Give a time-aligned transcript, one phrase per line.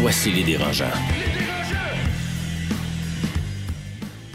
[0.00, 0.84] Voici les dérangeants.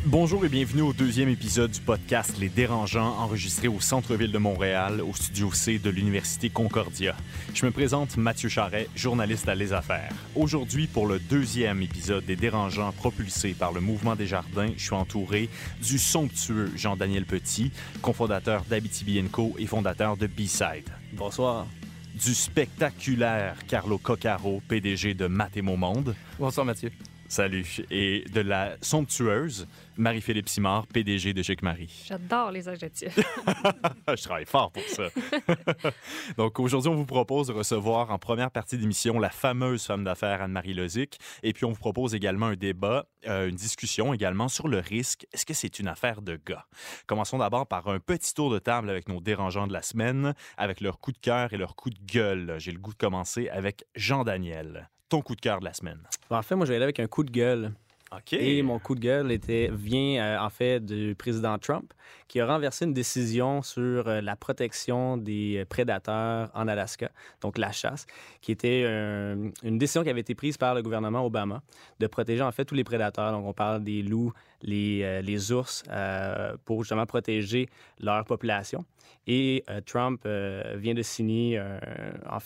[0.05, 5.01] Bonjour et bienvenue au deuxième épisode du podcast Les Dérangeants, enregistré au centre-ville de Montréal,
[5.01, 7.15] au studio C de l'Université Concordia.
[7.53, 10.11] Je me présente Mathieu Charret, journaliste à Les Affaires.
[10.35, 14.95] Aujourd'hui, pour le deuxième épisode des Dérangeants propulsé par le Mouvement des Jardins, je suis
[14.95, 15.47] entouré
[15.79, 17.71] du somptueux Jean-Daniel Petit,
[18.01, 20.89] cofondateur d'Abitibi Co et fondateur de B-Side.
[21.13, 21.67] Bonsoir.
[22.13, 26.15] Du spectaculaire Carlo Coccaro, PDG de Mathémo Monde.
[26.37, 26.91] Bonsoir Mathieu.
[27.31, 27.79] Salut.
[27.89, 29.65] Et de la somptueuse
[29.95, 32.03] Marie-Philippe Simard, PDG de Chic Marie.
[32.05, 33.15] J'adore les adjectifs.
[34.09, 35.03] Je travaille fort pour ça.
[36.37, 40.41] Donc aujourd'hui, on vous propose de recevoir en première partie d'émission la fameuse femme d'affaires
[40.41, 41.19] Anne-Marie Lozic.
[41.41, 45.25] Et puis on vous propose également un débat, euh, une discussion également sur le risque.
[45.31, 46.65] Est-ce que c'est une affaire de gars?
[47.07, 50.81] Commençons d'abord par un petit tour de table avec nos dérangeants de la semaine, avec
[50.81, 52.55] leur coup de cœur et leur coup de gueule.
[52.57, 54.89] J'ai le goût de commencer avec Jean-Daniel.
[55.11, 55.99] Ton coup de cœur de la semaine?
[56.29, 57.73] En fait, moi, je vais aller avec un coup de gueule.
[58.31, 61.93] Et mon coup de gueule était, vient euh, en fait du président Trump
[62.27, 67.09] qui a renversé une décision sur euh, la protection des prédateurs en Alaska,
[67.41, 68.07] donc la chasse,
[68.41, 71.61] qui était euh, une décision qui avait été prise par le gouvernement Obama
[71.99, 73.31] de protéger en fait tous les prédateurs.
[73.31, 78.85] Donc on parle des loups, les, euh, les ours, euh, pour justement protéger leur population.
[79.27, 81.79] Et euh, Trump euh, vient de signer euh,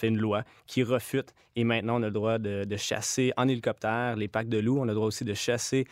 [0.03, 4.15] une loi qui refute et maintenant on a le droit de, de chasser en hélicoptère
[4.15, 4.79] les packs de loups.
[4.79, 5.85] On a le droit aussi de chasser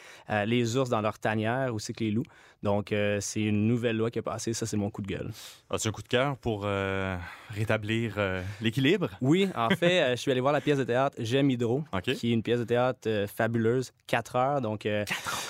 [0.45, 2.25] les ours dans leur tanière aussi que les loups.
[2.63, 4.53] Donc euh, c'est une nouvelle loi qui est passée.
[4.53, 5.31] Ça c'est mon coup de gueule.
[5.69, 7.15] As-tu un coup de cœur pour euh,
[7.49, 9.09] rétablir euh, l'équilibre?
[9.21, 12.33] Oui, en fait, je suis allé voir la pièce de théâtre J'aime Hydro, qui est
[12.33, 14.61] une pièce de théâtre fabuleuse, 4 heures.
[14.61, 14.87] Donc,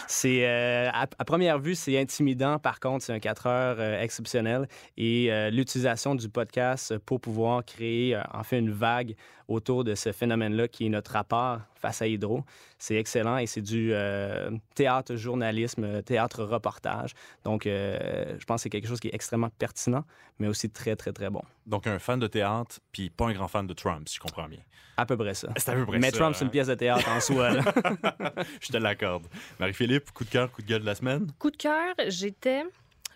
[0.08, 2.58] c'est à, à première vue, c'est intimidant.
[2.58, 4.68] Par contre, c'est un 4 heures exceptionnel.
[4.98, 9.16] Et l'utilisation du podcast pour pouvoir créer, en fait, une vague
[9.48, 12.44] autour de ce phénomène-là qui est notre rapport face à Hydro,
[12.78, 17.14] c'est excellent et c'est du euh, théâtre journalisme, euh, théâtre reportage.
[17.44, 20.06] Donc, euh, je pense que c'est quelque chose qui est extrêmement pertinent,
[20.40, 21.42] mais aussi très, très, très bon.
[21.66, 24.48] Donc un fan de théâtre, puis pas un grand fan de Trump, si je comprends
[24.48, 24.60] bien.
[24.96, 25.50] À peu près ça.
[25.58, 27.50] C'est à peu près Mais ça, Trump, c'est une pièce de théâtre en soi.
[28.62, 29.26] je te l'accorde.
[29.60, 31.32] Marie-Philippe, coup de cœur, coup de gueule de la semaine?
[31.40, 32.64] Coup de cœur, j'étais,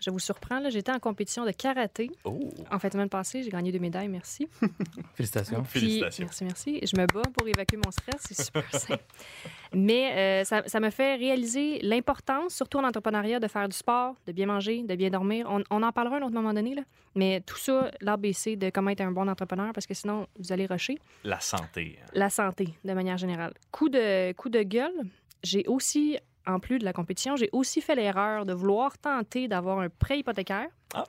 [0.00, 2.10] je vous surprends, là, j'étais en compétition de karaté.
[2.24, 2.38] Oh!
[2.70, 4.48] En fait, semaine passée, j'ai gagné deux médailles, merci.
[5.14, 5.62] Félicitations.
[5.62, 6.24] Puis- Félicitations.
[6.24, 6.80] merci, merci.
[6.82, 9.02] Je me bats pour évacuer mon stress, c'est super simple.
[9.72, 14.14] Mais euh, ça, ça me fait réaliser l'importance, surtout en entrepreneuriat, de faire du sport,
[14.26, 15.46] de bien manger, de bien dormir.
[15.50, 16.82] On, on en parlera à un autre moment donné, là.
[17.14, 20.66] mais tout ça, l'ABC de comment être un bon entrepreneur, parce que sinon, vous allez
[20.66, 20.98] rusher.
[21.24, 21.98] La santé.
[22.14, 23.52] la santé de manière générale.
[23.72, 24.92] Coup de, coup de gueule,
[25.42, 29.78] j'ai aussi, en plus de la compétition, j'ai aussi fait l'erreur de vouloir tenter d'avoir
[29.80, 31.04] un prêt hypothécaire Ah.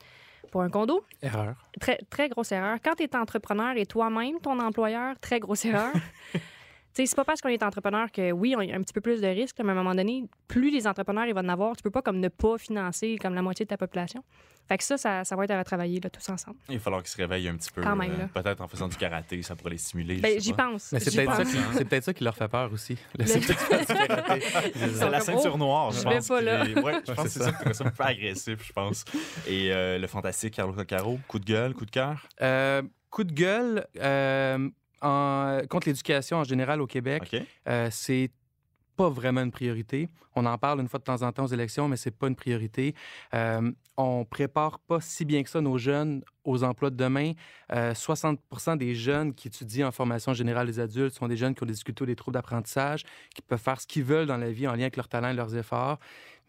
[0.52, 1.04] pour un condo.
[1.22, 1.56] Erreur.
[1.80, 2.78] Très, très grosse erreur.
[2.84, 5.92] Quand tu es entrepreneur et toi-même ton employeur, très grosse erreur.
[6.94, 9.22] Sais, c'est pas parce qu'on est entrepreneur que oui, on a un petit peu plus
[9.22, 11.84] de risques, mais à un moment donné, plus les entrepreneurs ils vont en avoir, tu
[11.84, 14.24] peux pas comme ne pas financer comme la moitié de ta population.
[14.70, 16.58] Fait que ça, ça, ça va être à retravailler là, tous ensemble.
[16.70, 17.82] Il va falloir qu'ils se réveillent un petit peu.
[17.82, 18.30] Quand même, euh, là.
[18.34, 20.18] Peut-être en faisant du karaté, ça pourrait les stimuler.
[20.18, 20.92] Ben, j'y pense.
[20.94, 22.96] Mais c'est j'y peut-être ça, qui- c'est peut-être ça qui leur fait peur aussi.
[23.18, 23.40] Le C'est
[25.10, 26.28] la comme, ceinture oh, noire, je je vais pense.
[26.28, 26.64] pas là.
[26.64, 29.06] Ouais, je pense que c'est ça qui ça un peu agressif, je pense.
[29.48, 32.28] Et euh, le fantastique Carlo Coccaro, coup de gueule, coup de cœur?
[32.42, 34.70] Euh, coup de gueule euh,
[35.02, 37.42] en- contre l'éducation en général au Québec, OK.
[37.68, 38.30] euh, c'est
[39.00, 40.10] pas vraiment une priorité.
[40.36, 42.36] On en parle une fois de temps en temps aux élections, mais c'est pas une
[42.36, 42.94] priorité.
[43.34, 47.32] Euh, on prépare pas si bien que ça nos jeunes aux emplois de demain.
[47.72, 51.64] Euh, 60% des jeunes qui étudient en formation générale des adultes sont des jeunes qui
[51.64, 54.68] ont des difficultés des troubles d'apprentissage, qui peuvent faire ce qu'ils veulent dans la vie
[54.68, 55.98] en lien avec leur talent et leurs efforts,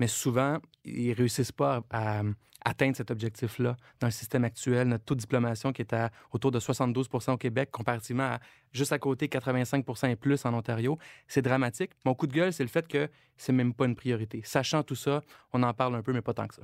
[0.00, 2.22] mais souvent, ils réussissent pas à, à
[2.64, 4.88] atteindre cet objectif-là dans le système actuel.
[4.88, 8.40] Notre taux de diplomation qui est à autour de 72% au Québec, comparativement à
[8.72, 10.98] juste à côté 85% et plus en Ontario,
[11.28, 11.92] c'est dramatique.
[12.04, 14.42] Mon coup de gueule, c'est le fait que c'est même pas une priorité.
[14.44, 16.62] Sachant tout ça, on en parle un peu, mais pas tant que ça.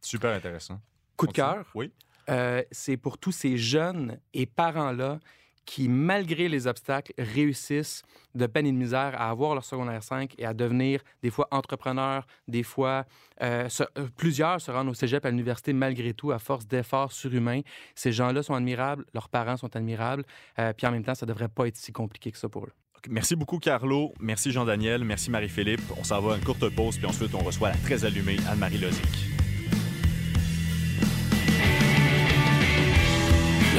[0.00, 0.80] Super intéressant.
[1.16, 1.90] Coup de cœur, Oui.
[2.30, 5.18] euh, c'est pour tous ces jeunes et parents-là
[5.66, 8.02] qui, malgré les obstacles, réussissent
[8.34, 11.48] de peine et de misère à avoir leur secondaire 5 et à devenir des fois
[11.50, 13.04] entrepreneurs, des fois
[13.42, 13.68] euh,
[13.98, 17.60] euh, plusieurs se rendent au cégep à l'université malgré tout à force d'efforts surhumains.
[17.94, 20.24] Ces gens-là sont admirables, leurs parents sont admirables,
[20.58, 22.72] euh, puis en même temps, ça devrait pas être si compliqué que ça pour eux.
[23.08, 24.12] Merci beaucoup, Carlo.
[24.20, 25.04] Merci, Jean-Daniel.
[25.04, 25.82] Merci, Marie-Philippe.
[25.98, 28.78] On s'en va à une courte pause, puis ensuite, on reçoit la très allumée Anne-Marie
[28.78, 29.35] Lozic.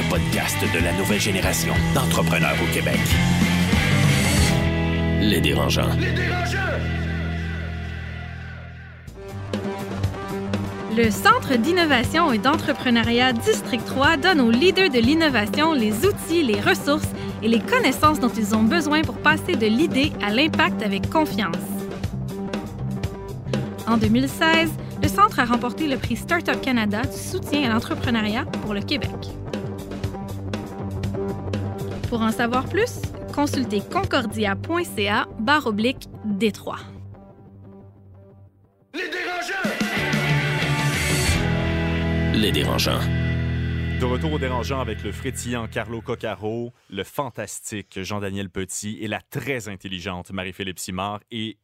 [0.08, 2.98] Podcast de la nouvelle génération d'entrepreneurs au Québec.
[5.20, 5.88] Les dérangeants.
[5.98, 6.58] Les dérangeants!
[10.96, 16.60] Le Centre d'innovation et d'entrepreneuriat District 3 donne aux leaders de l'innovation les outils, les
[16.60, 17.08] ressources
[17.42, 21.56] et les connaissances dont ils ont besoin pour passer de l'idée à l'impact avec confiance.
[23.86, 24.70] En 2016,
[25.02, 29.10] le centre a remporté le prix Startup Canada du soutien à l'entrepreneuriat pour le Québec.
[32.08, 33.02] Pour en savoir plus,
[33.34, 36.78] consultez concordia.ca barre oblique Détroit.
[42.34, 43.00] Les dérangeants.
[44.00, 49.20] De retour aux dérangeants avec le frétillant Carlo Coccaro, le fantastique Jean-Daniel Petit et la
[49.20, 51.58] très intelligente Marie-Philippe Simard et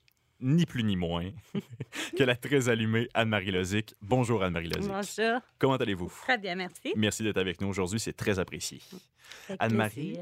[0.44, 1.31] ni plus ni moins
[2.19, 3.94] que la très allumée Anne-Marie Lozic.
[4.02, 4.91] Bonjour Anne-Marie Lozic.
[4.91, 5.41] Bonjour.
[5.58, 6.12] Comment allez-vous?
[6.23, 6.93] Très bien, merci.
[6.96, 8.81] Merci d'être avec nous aujourd'hui, c'est très apprécié.
[9.58, 10.20] Anne-Marie,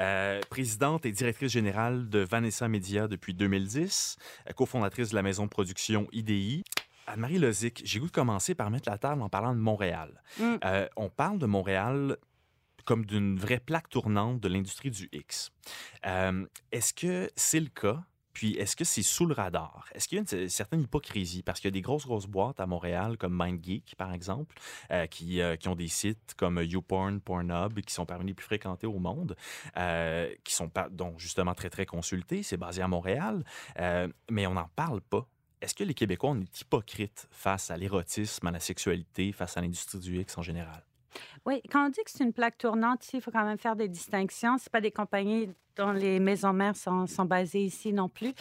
[0.00, 4.16] euh, présidente et directrice générale de Vanessa Media depuis 2010,
[4.48, 6.64] euh, cofondatrice de la maison de production IDI.
[7.06, 10.20] Anne-Marie Lozic, j'ai goût de commencer par mettre la table en parlant de Montréal.
[10.40, 10.54] Mm.
[10.64, 12.16] Euh, on parle de Montréal
[12.84, 15.50] comme d'une vraie plaque tournante de l'industrie du X.
[16.06, 18.04] Euh, est-ce que c'est le cas?
[18.34, 19.86] Puis, est-ce que c'est sous le radar?
[19.94, 21.42] Est-ce qu'il y a une certaine hypocrisie?
[21.42, 24.54] Parce qu'il y a des grosses, grosses boîtes à Montréal, comme MindGeek, par exemple,
[24.90, 28.86] euh, qui, qui, ont des sites comme YouPorn, Pornhub, qui sont parmi les plus fréquentés
[28.86, 29.36] au monde,
[30.44, 32.42] qui sont donc justement très, très consultés.
[32.42, 33.44] C'est basé à Montréal,
[34.30, 35.26] mais on n'en parle pas
[35.64, 39.62] est-ce que les Québécois, on est hypocrites face à l'érotisme, à la sexualité, face à
[39.62, 40.84] l'industrie du X en général?
[41.46, 43.88] Oui, quand on dit que c'est une plaque tournante, il faut quand même faire des
[43.88, 44.58] distinctions.
[44.58, 48.32] Ce pas des compagnies dont les maisons mères sont, basées ici non plus.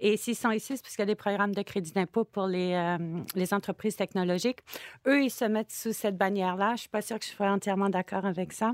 [0.00, 2.46] Et s'ils sont ici, c'est parce qu'il y a des programmes de crédit d'impôt pour
[2.46, 2.98] les, euh,
[3.34, 4.60] les entreprises technologiques.
[5.06, 6.68] Eux, ils se mettent sous cette bannière-là.
[6.68, 8.72] Je ne suis pas sûre que je sois entièrement d'accord avec ça.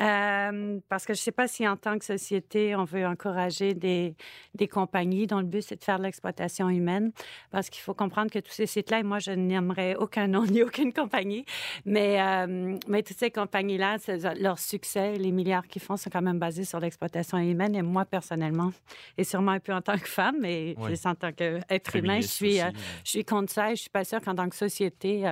[0.00, 3.74] Euh, parce que je ne sais pas si en tant que société, on veut encourager
[3.74, 4.16] des,
[4.54, 7.12] des compagnies dont le but, c'est de faire de l'exploitation humaine.
[7.50, 10.62] Parce qu'il faut comprendre que tous ces sites-là, et moi, je n'aimerais aucun nom ni
[10.62, 11.44] aucune compagnie,
[11.84, 13.98] mais, euh, mais toutes ces compagnies-là,
[14.40, 17.74] leur succès, les milliards qu'ils font sont quand même basés sur l'exploitation humaine.
[17.74, 18.72] Et moi, personnellement,
[19.16, 20.74] et sûrement un peu en tant que femme, mais
[21.04, 22.70] en tant qu'être humain, je suis, euh,
[23.04, 25.24] je suis contre ça et je ne suis pas sûre qu'en tant que société,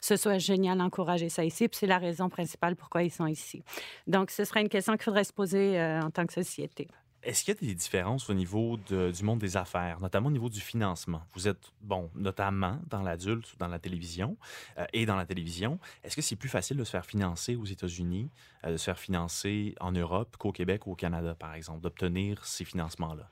[0.00, 1.68] ce soit génial d'encourager ça ici.
[1.68, 3.62] Puis c'est la raison principale pourquoi ils sont ici.
[4.06, 6.88] Donc, ce serait une question qu'il faudrait se poser euh, en tant que société.
[7.24, 10.50] Est-ce qu'il y a des différences au niveau du monde des affaires, notamment au niveau
[10.50, 11.22] du financement?
[11.32, 14.36] Vous êtes, bon, notamment dans l'adulte, dans la télévision
[14.76, 15.78] euh, et dans la télévision.
[16.02, 18.30] Est-ce que c'est plus facile de se faire financer aux États-Unis,
[18.64, 22.44] euh, de se faire financer en Europe qu'au Québec ou au Canada, par exemple, d'obtenir
[22.44, 23.30] ces financements-là?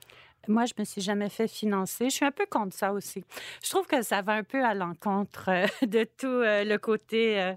[0.49, 2.07] Moi, je me suis jamais fait financer.
[2.11, 3.25] Je suis un peu contre ça aussi.
[3.63, 7.41] Je trouve que ça va un peu à l'encontre euh, de tout euh, le côté,
[7.41, 7.55] euh,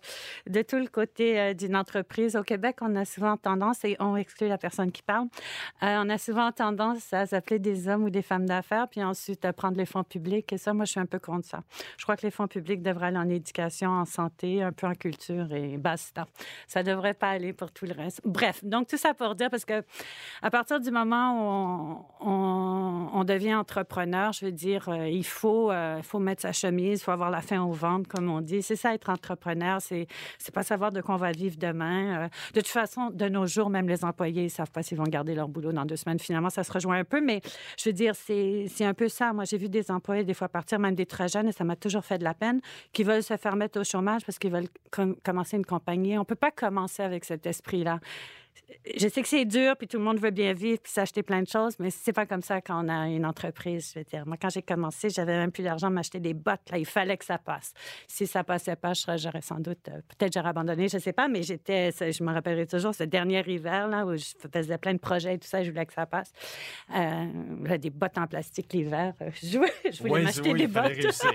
[0.47, 2.35] de tout le côté d'une entreprise.
[2.35, 5.27] Au Québec, on a souvent tendance, et on exclut la personne qui parle,
[5.81, 9.53] on a souvent tendance à s'appeler des hommes ou des femmes d'affaires, puis ensuite à
[9.53, 10.51] prendre les fonds publics.
[10.53, 11.61] Et ça, moi, je suis un peu contre ça.
[11.97, 14.93] Je crois que les fonds publics devraient aller en éducation, en santé, un peu en
[14.93, 16.25] culture et basta.
[16.67, 18.21] Ça devrait pas aller pour tout le reste.
[18.25, 19.83] Bref, donc tout ça pour dire, parce que
[20.41, 22.74] à partir du moment où on,
[23.25, 27.11] devient entrepreneur, je veux dire, euh, il faut, euh, faut mettre sa chemise, il faut
[27.11, 28.61] avoir la fin au ventre, comme on dit.
[28.61, 30.07] C'est ça, être entrepreneur, c'est,
[30.53, 32.23] pas savoir de quoi on va vivre demain.
[32.23, 35.03] Euh, de toute façon, de nos jours, même les employés, ils savent pas s'ils vont
[35.03, 36.19] garder leur boulot dans deux semaines.
[36.19, 37.41] Finalement, ça se rejoint un peu, mais
[37.77, 39.33] je veux dire, c'est, un peu ça.
[39.33, 41.75] Moi, j'ai vu des employés, des fois, partir, même des très jeunes, et ça m'a
[41.75, 42.61] toujours fait de la peine,
[42.93, 44.69] qui veulent se faire mettre au chômage parce qu'ils veulent
[45.23, 46.17] commencer une compagnie.
[46.17, 47.99] On peut pas commencer avec cet esprit-là
[48.97, 51.41] je sais que c'est dur, puis tout le monde veut bien vivre, puis s'acheter plein
[51.41, 53.91] de choses, mais c'est pas comme ça quand on a une entreprise.
[53.93, 56.69] Je veux dire, moi, quand j'ai commencé, j'avais même plus d'argent m'acheter des bottes.
[56.71, 57.73] Là, il fallait que ça passe.
[58.07, 61.43] Si ça passait pas, j'aurais sans doute, euh, peut-être j'aurais abandonné, je sais pas, mais
[61.43, 65.35] j'étais, je me rappellerai toujours ce dernier hiver là où je faisais plein de projets
[65.35, 66.31] et tout ça, je voulais que ça passe.
[66.95, 69.57] Euh, des bottes en plastique l'hiver, euh, je,
[70.01, 70.85] voulais m'acheter des bottes.
[70.85, 71.29] Hein,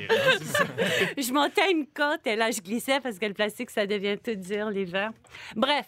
[1.19, 4.35] je montais une côte et là, je glissais parce que le plastique, ça devient tout
[4.37, 5.13] dur l'hiver.
[5.57, 5.87] Bref.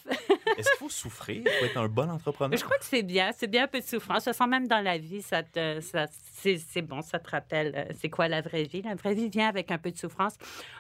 [0.59, 2.59] Est-ce qu'il faut souffrir souffrir pour être un bon entrepreneur?
[2.59, 3.31] Je crois que c'est bien.
[3.37, 4.25] C'est bien un peu de souffrance.
[4.25, 5.23] Ça sent même dans la vie.
[5.23, 8.83] Ça te, ça, c'est, bon, ça te rappelle euh, c'est quoi la vraie vie.
[8.83, 10.35] La vraie vie vient avec un peu de souffrance.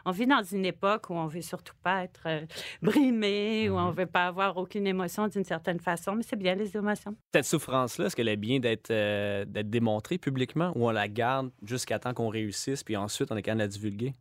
[0.04, 2.40] On vit dans une époque où on veut surtout pas être euh,
[2.82, 3.94] brimé, où on mhm.
[3.94, 7.14] veut pas avoir aucune émotion d'une certaine façon, mais c'est bien les émotions.
[7.32, 11.50] Cette souffrance-là, est-ce qu'elle est bien d'être, euh, d'être démontrée publiquement ou on la garde
[11.62, 14.14] jusqu'à temps qu'on réussisse, puis ensuite on est capable de la divulguer?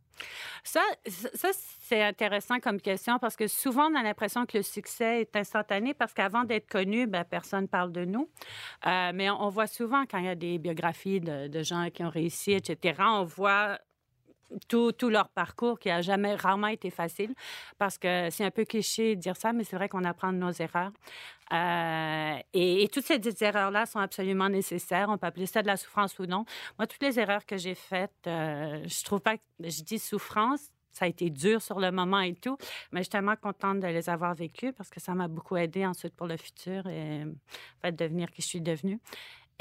[0.64, 1.48] Ça, ça
[1.80, 5.94] c'est intéressant comme question parce que souvent, on a l'impression que le succès est instantané
[5.94, 8.28] parce qu'avant d'être connu, ben, personne parle de nous.
[8.86, 12.04] Euh, mais on, voit souvent quand il y a des biographies de, de gens qui
[12.04, 13.78] ont réussi, etc., on voit
[14.68, 17.34] tout, leur parcours qui a jamais rarement été facile
[17.78, 20.38] parce que c'est un peu cliché de dire ça, mais c'est vrai qu'on apprend de
[20.38, 20.92] nos erreurs.
[21.52, 25.08] Euh, et, toutes ces erreurs-là sont absolument nécessaires.
[25.10, 26.44] On peut appeler ça de la souffrance ou non.
[26.78, 30.70] Moi, toutes les erreurs que j'ai faites, euh, je trouve pas que je dis souffrance.
[30.92, 32.58] Ça a été dur sur le moment et tout,
[32.90, 35.86] mais je suis tellement contente de les avoir vécues parce que ça m'a beaucoup aidé
[35.86, 39.00] ensuite pour le futur et en fait, devenir qui je suis devenue.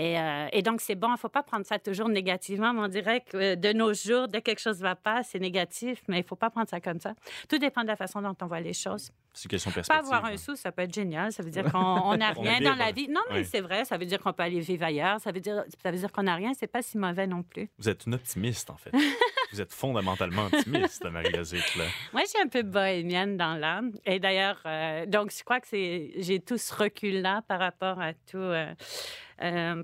[0.01, 2.73] Euh, et, donc, c'est bon, il ne faut pas prendre ça toujours négativement.
[2.73, 5.23] Mais on dirait que euh, de nos jours, dès que quelque chose ne va pas,
[5.23, 7.13] c'est négatif, mais il ne faut pas prendre ça comme ça.
[7.49, 9.11] Tout dépend de la façon dont on voit les choses.
[9.33, 11.31] C'est une question Pas avoir un sou, ça peut être génial.
[11.31, 13.07] Ça veut dire qu'on n'a rien dans la vie.
[13.07, 13.85] Non, mais c'est vrai.
[13.85, 15.21] Ça veut dire qu'on peut aller vivre ailleurs.
[15.21, 16.51] Ça veut dire, ça veut dire qu'on n'a rien.
[16.57, 17.69] C'est pas si mauvais non plus.
[17.77, 18.91] Vous êtes une optimiste, en fait.
[19.51, 21.75] Vous êtes fondamentalement optimiste, Marie Lozic.
[22.13, 23.91] Moi, je suis un peu bohémienne dans l'âme.
[24.05, 28.37] Et d'ailleurs, euh, donc, je crois que j'ai tout ce recul-là par rapport à tout.
[28.37, 28.73] Euh,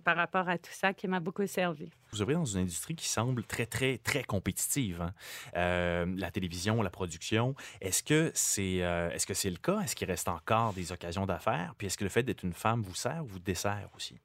[0.03, 1.89] par rapport à tout ça qui m'a beaucoup servi.
[2.11, 5.01] Vous êtes dans une industrie qui semble très, très, très compétitive.
[5.01, 5.13] Hein.
[5.55, 7.55] Euh, la télévision, la production.
[7.81, 9.81] Est-ce que c'est euh, est-ce que c'est le cas?
[9.81, 11.73] Est-ce qu'il reste encore des occasions d'affaires?
[11.77, 14.19] Puis est-ce que le fait d'être une femme vous sert ou vous dessert aussi?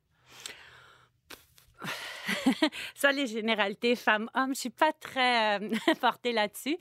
[2.95, 5.69] ça, les généralités femmes-hommes, je suis pas très euh,
[6.01, 6.77] portée là-dessus.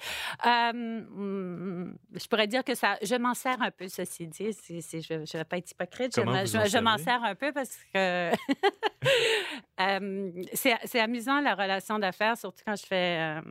[0.45, 4.51] Euh, je pourrais dire que ça, je m'en sers un peu, ceci dit.
[4.67, 6.15] je ne vais pas être hypocrite.
[6.15, 8.31] je, m'en sers un peu parce que
[9.81, 13.41] euh, c'est amusant la relation d'affaires, surtout quand je fais,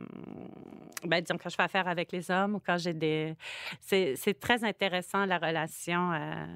[1.03, 3.35] ben, disons, quand je fais affaire avec les hommes ou quand j'ai des.
[3.81, 6.09] C'est très intéressant la relation.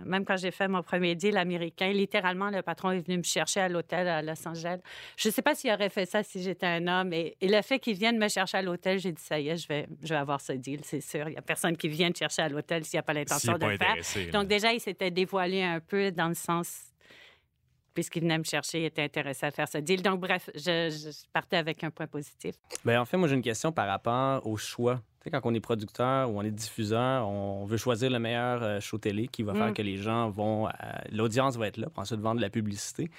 [0.05, 3.61] même quand j'ai fait mon premier deal américain, littéralement, le patron est venu me chercher
[3.61, 4.79] à l'hôtel à Los Angeles.
[5.17, 7.13] Je ne sais pas s'il aurait fait ça si j'étais un homme.
[7.13, 9.67] Et, le fait qu'il vienne me chercher à l'hôtel, j'ai dit, ça y est, je
[9.67, 11.27] vais, je vais avoir ce deal, c'est sûr.
[11.27, 13.57] Il n'y a personne qui vient te chercher à l'hôtel s'il n'y a pas l'intention
[13.57, 14.31] de le faire.
[14.31, 16.91] Donc, déjà, il s'était dévoilé un peu dans le sens
[17.95, 20.03] puisqu'il venait me chercher, il était intéressé à faire ce deal.
[20.03, 22.55] Donc, bref, je, partais avec un point positif.
[22.83, 25.01] Bien, en fait, moi, j'ai une question par rapport au choix.
[25.21, 28.61] Tu sais, quand on est producteur ou on est diffuseur, on veut choisir le meilleur
[28.61, 29.73] euh, show télé qui va faire mm.
[29.73, 30.67] que les gens vont...
[31.11, 33.09] L'audience va être là pour ensuite vendre de la publicité.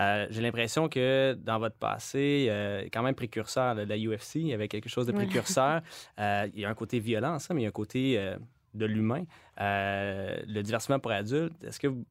[0.00, 4.48] Euh, j'ai l'impression que dans votre passé, euh, quand même précurseur de la UFC, il
[4.48, 5.80] y avait quelque chose de précurseur.
[6.18, 8.20] Euh, il y a un côté violent, ça, mais il y a un côté
[8.74, 9.24] de l'humain.
[9.58, 12.04] le divertissement pour adultes, est-ce que vous,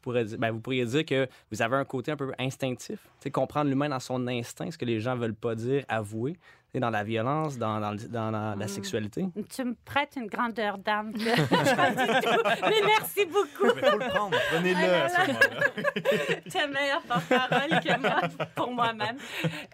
[0.00, 2.98] pourrais dire, ben, vous pourriez dire que vous avez un côté un peu instinctif,
[3.32, 6.36] comprendre l'humain dans son instinct, ce que les gens veulent pas dire, avouer
[6.78, 8.68] dans la violence, dans, dans, dans la, mm.
[8.68, 9.26] sexualité?
[9.54, 11.12] Tu me prêtes une grandeur d'âme.
[11.16, 13.72] Mais merci beaucoup.
[13.74, 14.36] Il faut le prendre.
[14.52, 16.40] Prenez-le à ce moment-là.
[16.50, 18.20] tu es meilleur porte-parole que moi
[18.54, 19.16] pour moi-même.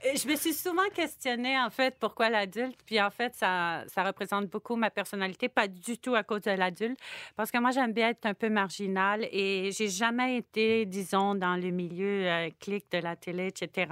[0.02, 2.78] Je me suis souvent questionnée, en fait, pourquoi l'adulte?
[2.86, 6.52] Puis, en fait, ça, ça représente beaucoup ma personnalité, pas du tout à cause de
[6.52, 6.98] l'adulte.
[7.36, 11.56] Parce que moi, j'aime bien être un peu marginale et j'ai jamais été, disons, dans
[11.56, 13.86] le milieu euh, clic de la télé, etc.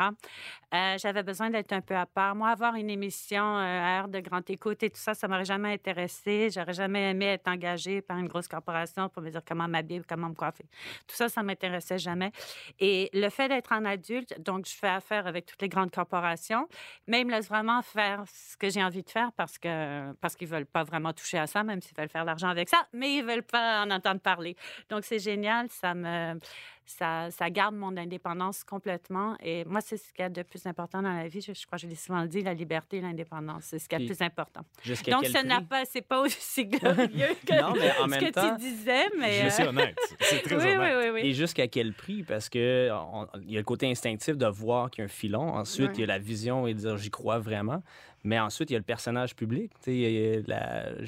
[0.75, 2.35] Euh, j'avais besoin d'être un peu à part.
[2.35, 5.45] Moi, avoir une émission euh, à heure de grande écoute et tout ça, ça m'aurait
[5.45, 6.49] jamais intéressé.
[6.52, 10.31] J'aurais jamais aimé être engagée par une grosse corporation pour me dire comment m'habiller, comment
[10.31, 10.64] me coiffer.
[11.07, 12.33] Tout ça, ça m'intéressait jamais.
[12.81, 16.66] Et le fait d'être un adulte, donc je fais affaire avec toutes les grandes corporations,
[17.07, 20.35] mais ils me laissent vraiment faire ce que j'ai envie de faire parce que parce
[20.35, 22.88] qu'ils veulent pas vraiment toucher à ça, même s'ils veulent faire de l'argent avec ça,
[22.93, 24.57] mais ils veulent pas en entendre parler.
[24.88, 26.40] Donc c'est génial, ça me
[26.86, 29.36] ça, ça, garde mon indépendance complètement.
[29.42, 31.40] Et moi, c'est ce qu'il y a de plus important dans la vie.
[31.40, 33.64] Je, crois que je l'ai souvent dit, la liberté et l'indépendance.
[33.64, 34.60] C'est ce qu'il y a de plus important.
[34.84, 39.44] Donc, ce n'est pas, c'est pas aussi glorieux que ce que tu disais, mais...
[39.44, 39.98] Je suis euh, honnête.
[40.20, 40.96] C'est très oui, honnête.
[41.02, 42.22] Oui, oui, et jusqu'à quel prix?
[42.22, 45.54] Parce qu'il y a le côté instinctif de voir qu'il y a un filon.
[45.54, 47.82] Ensuite, il y a la vision et de dire «j'y crois vraiment».
[48.25, 49.71] Mais ensuite, il y a le personnage public.
[49.87, 50.43] J'ai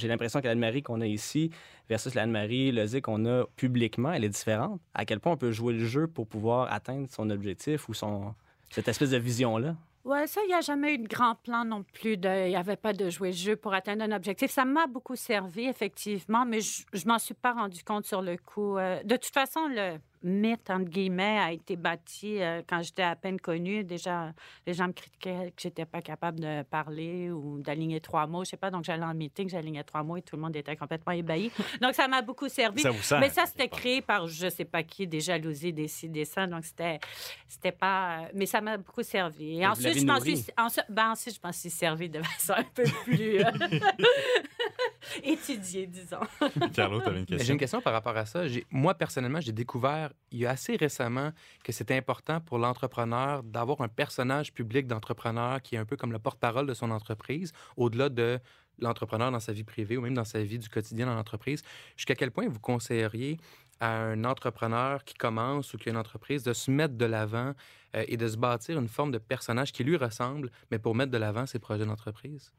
[0.03, 1.51] l'impression que l'Anne-Marie qu'on a ici
[1.89, 4.81] versus l'Anne-Marie Lozic qu'on a publiquement, elle est différente.
[4.95, 8.35] À quel point on peut jouer le jeu pour pouvoir atteindre son objectif ou son,
[8.71, 9.77] cette espèce de vision-là?
[10.05, 12.13] Oui, ça, il n'y a jamais eu de grand plan non plus.
[12.13, 14.53] il n'y avait pas de jouer le jeu pour atteindre un objectif.
[14.53, 18.37] Ça m'a beaucoup servi, effectivement, mais je ne m'en suis pas rendu compte sur le
[18.37, 18.79] coup.
[18.79, 23.17] Euh, de toute façon, le, mythe, entre guillemets, a été bâti euh, quand j'étais à
[23.17, 23.85] peine connue.
[23.85, 24.33] Déjà,
[24.67, 28.45] les gens me critiquaient que j'étais pas capable de parler ou d'aligner trois mots.
[28.45, 30.77] Je sais pas, donc j'allais en meeting, j'alignais trois mots et tout le monde était
[30.77, 31.51] complètement ébahi.
[31.81, 32.83] donc, ça m'a beaucoup servi.
[32.83, 33.21] Ça vous sert.
[33.21, 36.47] Mais ça, c'était créé par je sais pas qui, des jalousies, des ci, des ça.
[36.47, 36.99] Donc, c'était,
[37.47, 38.19] c'était pas.
[38.19, 39.61] euh, Mais ça m'a beaucoup servi.
[39.61, 42.65] Et ensuite, je m'en suis, ensuite, ben, ensuite, je m'en suis servi de façon un
[42.65, 43.39] peu plus
[45.23, 46.21] étudiée, disons.
[46.75, 47.55] Carlo, tu avais une J'ai question?
[47.55, 48.47] une question par rapport à ça.
[48.49, 51.33] J'ai- Moi, personnellement, j'ai découvert il y a assez récemment
[51.65, 56.13] que c'est important pour l'entrepreneur d'avoir un personnage public d'entrepreneur qui est un peu comme
[56.13, 58.39] le porte-parole de son entreprise, au-delà de
[58.79, 61.63] l'entrepreneur dans sa vie privée ou même dans sa vie du quotidien dans l'entreprise.
[61.97, 63.39] Jusqu'à quel point vous conseilleriez
[63.81, 67.53] à un entrepreneur qui commence ou qui a une entreprise de se mettre de l'avant
[67.95, 71.11] euh, et de se bâtir une forme de personnage qui lui ressemble, mais pour mettre
[71.13, 72.53] de l'avant ses projets d'entreprise?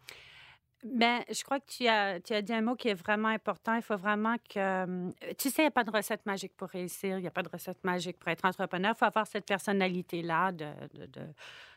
[0.94, 3.74] Ben, je crois que tu as, tu as dit un mot qui est vraiment important.
[3.76, 4.58] Il faut vraiment que.
[4.60, 7.18] euh, Tu sais, il n'y a pas de recette magique pour réussir.
[7.18, 8.94] Il n'y a pas de recette magique pour être entrepreneur.
[8.96, 11.08] Il faut avoir cette personnalité-là de, de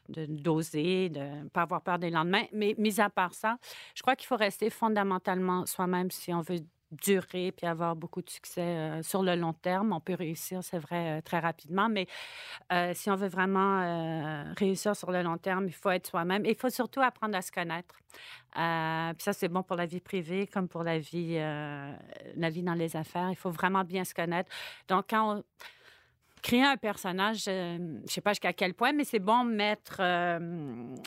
[0.09, 2.45] de- d'oser, de ne pas avoir peur des lendemains.
[2.53, 3.59] Mais mis à part ça,
[3.95, 6.59] je crois qu'il faut rester fondamentalement soi-même si on veut
[6.93, 9.93] durer puis avoir beaucoup de succès euh, sur le long terme.
[9.93, 12.07] On peut réussir, c'est vrai, euh, très rapidement, mais
[12.73, 16.45] euh, si on veut vraiment réussir sur le long terme, il faut être soi-même.
[16.45, 17.95] Et il faut surtout apprendre à se connaître.
[18.53, 22.75] Puis ça, c'est bon pour la vie privée comme pour la vie, la vie dans
[22.75, 23.31] les affaires.
[23.31, 24.51] Il faut vraiment bien se connaître.
[24.89, 25.45] Donc, quand on
[26.43, 30.39] créer un personnage, euh, je sais pas jusqu'à quel point, mais c'est bon mettre, euh,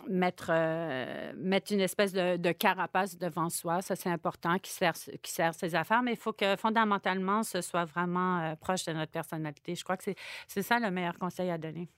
[0.09, 3.81] mettre, euh, mettre une espèce de, de carapace devant soi.
[3.81, 6.01] Ça, c'est important, qui sert, qui sert ses affaires.
[6.03, 9.75] Mais il faut que fondamentalement, ce soit vraiment euh, proche de notre personnalité.
[9.75, 11.89] Je crois que c'est- c'est ça le meilleur conseil à donner.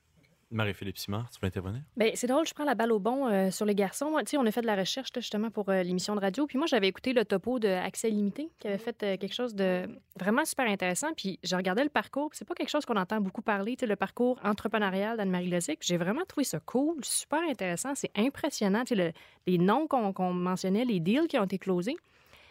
[0.51, 1.81] Marie-Philippe Simard, tu veux intervenir?
[1.97, 4.13] Ben, c'est drôle, je prends la balle au bon euh, sur les garçons.
[4.13, 6.45] On a fait de la recherche justement pour euh, l'émission de radio.
[6.45, 9.55] Puis moi, j'avais écouté le topo de Accès Limité qui avait fait euh, quelque chose
[9.55, 9.87] de
[10.19, 11.13] vraiment super intéressant.
[11.17, 12.29] Puis je regardais le parcours.
[12.33, 15.79] C'est pas quelque chose qu'on entend beaucoup parler, le parcours entrepreneurial d'Anne-Marie Lozic.
[15.81, 17.93] J'ai vraiment trouvé ça cool, super intéressant.
[17.95, 19.11] C'est impressionnant, le-
[19.47, 21.97] les noms qu'on mentionnait, les deals qui ont été closés.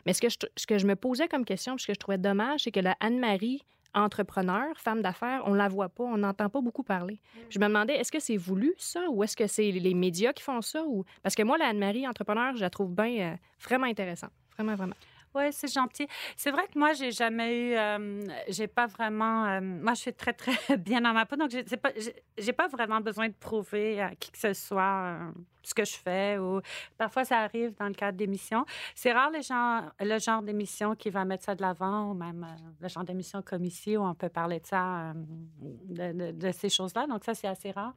[0.06, 1.98] Mais ce que je, ce que je me posais comme question, puis ce que je
[1.98, 3.62] trouvais dommage, c'est que la Anne-Marie
[3.94, 7.20] entrepreneur, femme d'affaires, on la voit pas, on n'entend pas beaucoup parler.
[7.50, 10.42] Je me demandais, est-ce que c'est voulu, ça, ou est-ce que c'est les médias qui
[10.42, 10.84] font ça?
[10.84, 11.04] Ou...
[11.22, 14.32] Parce que moi, la Anne-Marie, entrepreneur, je la trouve bien, euh, vraiment intéressante.
[14.56, 14.94] Vraiment, vraiment.
[15.36, 16.06] Oui, c'est gentil.
[16.36, 20.32] C'est vrai que moi, j'ai jamais eu, euh, j'ai pas vraiment, moi, je suis très,
[20.32, 21.90] très bien dans ma peau, donc j'ai pas,
[22.38, 25.18] j'ai- pas vraiment besoin de prouver à qui que ce soit
[25.64, 26.60] ce que je fais ou
[26.98, 28.64] parfois ça arrive dans le cadre d'émissions.
[28.94, 32.46] C'est rare les gens, le genre d'émission qui va mettre ça de l'avant ou même
[32.80, 35.14] le genre d'émission comme ici où on peut parler de ça,
[35.62, 37.06] de, de- ces choses-là.
[37.08, 37.94] Donc ça, c'est assez rare.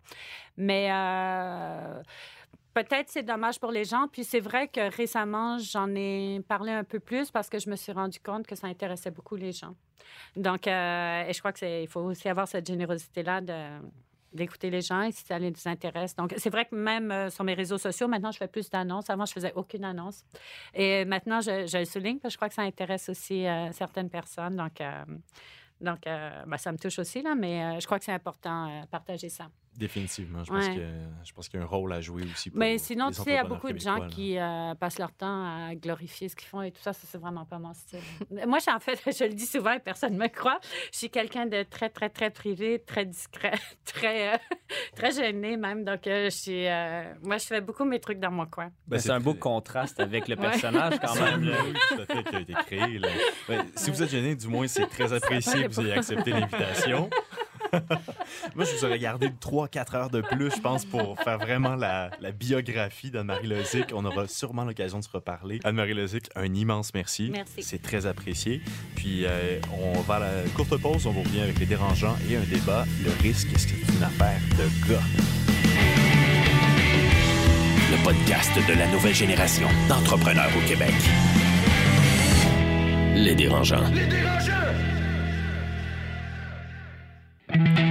[0.57, 0.89] Mais
[2.77, 4.07] Peut-être c'est dommage pour les gens.
[4.07, 7.75] Puis c'est vrai que récemment, j'en ai parlé un peu plus parce que je me
[7.75, 9.73] suis rendu compte que ça intéressait beaucoup les gens.
[10.35, 13.41] Donc, euh, et je crois que c'est, il faut aussi avoir cette générosité-là
[14.31, 16.15] d'écouter les gens et si ça les intéresse.
[16.15, 19.09] Donc, c'est vrai que même euh, sur mes réseaux sociaux, maintenant, je fais plus d'annonces.
[19.09, 20.23] Avant, je faisais aucune annonce.
[20.75, 24.11] Et maintenant, je, le souligne parce que je crois que ça intéresse aussi euh, certaines
[24.11, 24.55] personnes.
[24.55, 24.83] Donc,
[25.81, 29.29] donc ben, ça me touche aussi, là, mais je crois que c'est important de partager
[29.29, 29.47] ça.
[29.77, 30.43] Définitivement.
[30.43, 30.75] Je pense Ouais.
[30.75, 30.81] que
[31.23, 33.23] je pense qu'il y a un rôle à jouer aussi pour Mais sinon, tu sais,
[33.27, 34.07] il y a beaucoup de gens là.
[34.07, 36.93] qui euh, passent leur temps à glorifier ce qu'ils font et tout ça.
[36.93, 37.99] Ça, c'est vraiment pas mon style.
[38.47, 40.59] Moi, je suis en fait, je le dis souvent et personne ne me croit,
[40.91, 43.53] je suis quelqu'un de très, très, très privé, très discret,
[43.85, 44.37] très, euh,
[44.95, 45.83] très gêné même.
[45.85, 48.71] Donc, euh, je suis, euh, moi, je fais beaucoup mes trucs dans mon coin.
[48.87, 50.41] Ben, c'est un beau contraste avec le Ouais.
[50.41, 51.43] personnage quand même.
[51.43, 51.55] là.
[51.63, 52.97] Oui, tout à fait, qui a été créé.
[52.99, 53.07] là.
[53.47, 57.09] Ouais, si vous êtes gêné, du moins, c'est très apprécié que vous ayez accepté l'invitation.
[58.55, 62.11] Moi, je vous aurais gardé 3-4 heures de plus, je pense, pour faire vraiment la,
[62.19, 63.85] la biographie d'Anne-Marie Lozic.
[63.93, 65.59] On aura sûrement l'occasion de se reparler.
[65.63, 67.29] Anne-Marie Lozic, un immense merci.
[67.31, 67.63] Merci.
[67.63, 68.61] C'est très apprécié.
[68.95, 72.35] Puis, euh, on va à la courte pause, on vous revient avec les dérangeants et
[72.37, 72.85] un débat.
[73.03, 75.01] Le risque, est-ce que c'est une affaire de gars?
[77.89, 80.93] Le podcast de la nouvelle génération d'entrepreneurs au Québec.
[83.15, 83.85] Les dérangeants.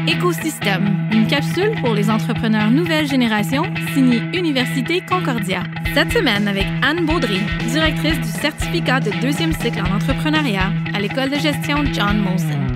[0.07, 3.63] Écosystème, une capsule pour les entrepreneurs nouvelle génération,
[3.95, 5.63] signée Université Concordia.
[5.95, 7.41] Cette semaine avec Anne Baudry,
[7.71, 12.76] directrice du certificat de deuxième cycle en entrepreneuriat à l'École de gestion John Molson.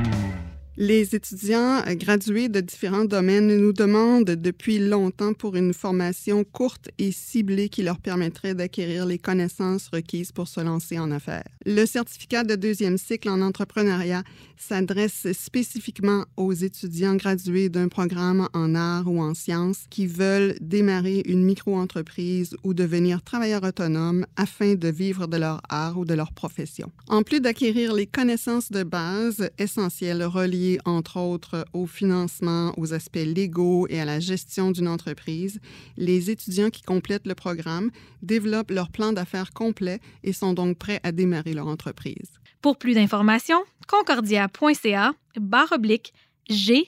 [0.83, 6.88] Les étudiants euh, gradués de différents domaines nous demandent depuis longtemps pour une formation courte
[6.97, 11.45] et ciblée qui leur permettrait d'acquérir les connaissances requises pour se lancer en affaires.
[11.66, 14.23] Le certificat de deuxième cycle en entrepreneuriat
[14.57, 21.23] s'adresse spécifiquement aux étudiants gradués d'un programme en arts ou en sciences qui veulent démarrer
[21.27, 26.33] une micro-entreprise ou devenir travailleurs autonomes afin de vivre de leur art ou de leur
[26.33, 26.90] profession.
[27.07, 33.16] En plus d'acquérir les connaissances de base essentielles reliées entre autres au financement, aux aspects
[33.16, 35.61] légaux et à la gestion d'une entreprise,
[35.96, 37.90] les étudiants qui complètent le programme
[38.22, 42.30] développent leur plan d'affaires complet et sont donc prêts à démarrer leur entreprise.
[42.62, 46.12] Pour plus d'informations, concordia.ca barre oblique
[46.48, 46.85] GCE.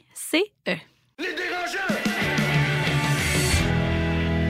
[1.19, 1.93] Les dérangeants!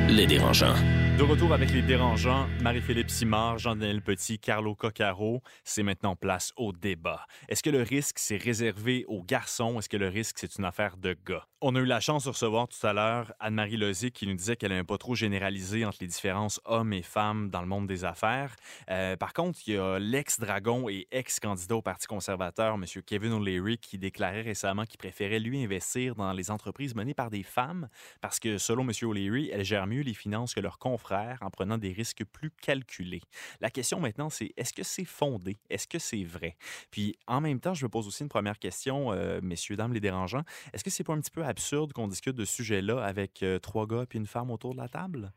[0.09, 1.02] Les dérangeants.
[1.23, 6.73] De retour avec les dérangeants, Marie-Philippe Simard, Jean-Daniel Petit, Carlo Coccaro, c'est maintenant place au
[6.73, 7.27] débat.
[7.49, 9.79] Est-ce que le risque, c'est réservé aux garçons?
[9.79, 11.47] Est-ce que le risque, c'est une affaire de gars?
[11.61, 14.57] On a eu la chance de recevoir tout à l'heure Anne-Marie Lozic qui nous disait
[14.57, 18.05] qu'elle n'aimait pas trop généraliser entre les différences hommes et femmes dans le monde des
[18.05, 18.57] affaires.
[18.91, 22.85] Euh, par contre, il y a l'ex-dragon et ex-candidat au Parti conservateur, M.
[23.07, 27.45] Kevin O'Leary, qui déclarait récemment qu'il préférait lui investir dans les entreprises menées par des
[27.45, 27.89] femmes
[28.21, 28.91] parce que, selon M.
[29.03, 33.23] O'Leary, elles gèrent mieux les finances que leurs confrères en prenant des risques plus calculés.
[33.61, 35.59] La question maintenant, c'est est-ce que c'est fondé?
[35.71, 36.57] Est-ce que c'est vrai?
[36.91, 40.01] Puis en même temps, je me pose aussi une première question, euh, messieurs, dames, les
[40.01, 40.43] dérangeants.
[40.73, 43.59] Est-ce que c'est pas un petit peu absurde qu'on discute de ce sujet-là avec euh,
[43.59, 45.33] trois gars puis une femme autour de la table?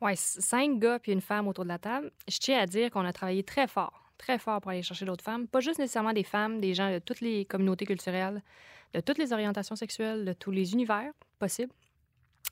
[0.00, 2.10] Oui, cinq gars puis une femme autour de la table.
[2.28, 5.24] Je tiens à dire qu'on a travaillé très fort, très fort pour aller chercher d'autres
[5.24, 5.46] femmes.
[5.48, 8.42] Pas juste nécessairement des femmes, des gens de toutes les communautés culturelles,
[8.92, 11.72] de toutes les orientations sexuelles, de tous les univers possibles.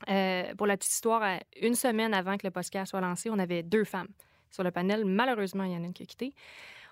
[0.09, 3.63] Euh, pour la petite histoire, une semaine avant que le podcast soit lancé, on avait
[3.63, 4.09] deux femmes
[4.51, 5.05] sur le panel.
[5.05, 6.33] Malheureusement, il y en a une qui a quitté.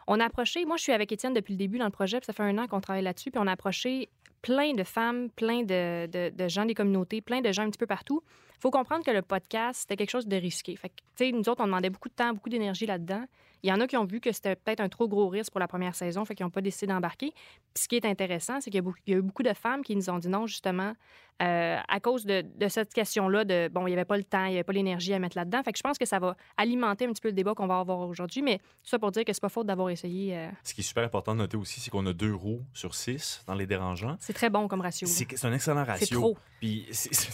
[0.07, 2.25] On a approché, moi je suis avec Étienne depuis le début dans le projet, puis
[2.25, 4.09] ça fait un an qu'on travaille là-dessus, puis on a approché
[4.41, 7.85] plein de femmes, plein de, de, gens des communautés, plein de gens un petit peu
[7.85, 8.23] partout.
[8.62, 10.76] Il faut comprendre que le podcast, c'était quelque chose de risqué.
[10.76, 13.26] Fait que, nous autres, on demandait beaucoup de temps, beaucoup d'énergie là-dedans.
[13.63, 15.60] Il y en a qui ont vu que c'était peut-être un trop gros risque pour
[15.60, 17.32] la première saison, fait qu'ils n'ont pas décidé d'embarquer.
[17.32, 20.12] Puis ce qui est intéressant, c'est qu'il y, a eu beaucoup de femmes qui nous
[20.12, 20.93] ont dit non, justement,
[21.41, 24.52] euh, à cause de, cette question-là de, bon, il n'y avait pas le temps, il
[24.52, 25.63] n'y avait pas l'énergie à mettre là-dedans.
[25.63, 27.80] Fait que je pense que ça va alimenter un petit peu le débat qu'on va
[27.80, 30.38] avoir aujourd'hui, mais tout ça pour dire que c'est pas faute d'avoir essayé.
[30.38, 32.93] Euh, ce qui est super important de noter aussi, c'est qu'on a deux roues sur
[32.93, 34.17] six dans les dérangeants.
[34.19, 35.08] C'est très bon comme ratio.
[35.08, 36.06] C'est un excellent ratio.
[36.06, 36.38] C'est trop.
[36.60, 36.88] Puis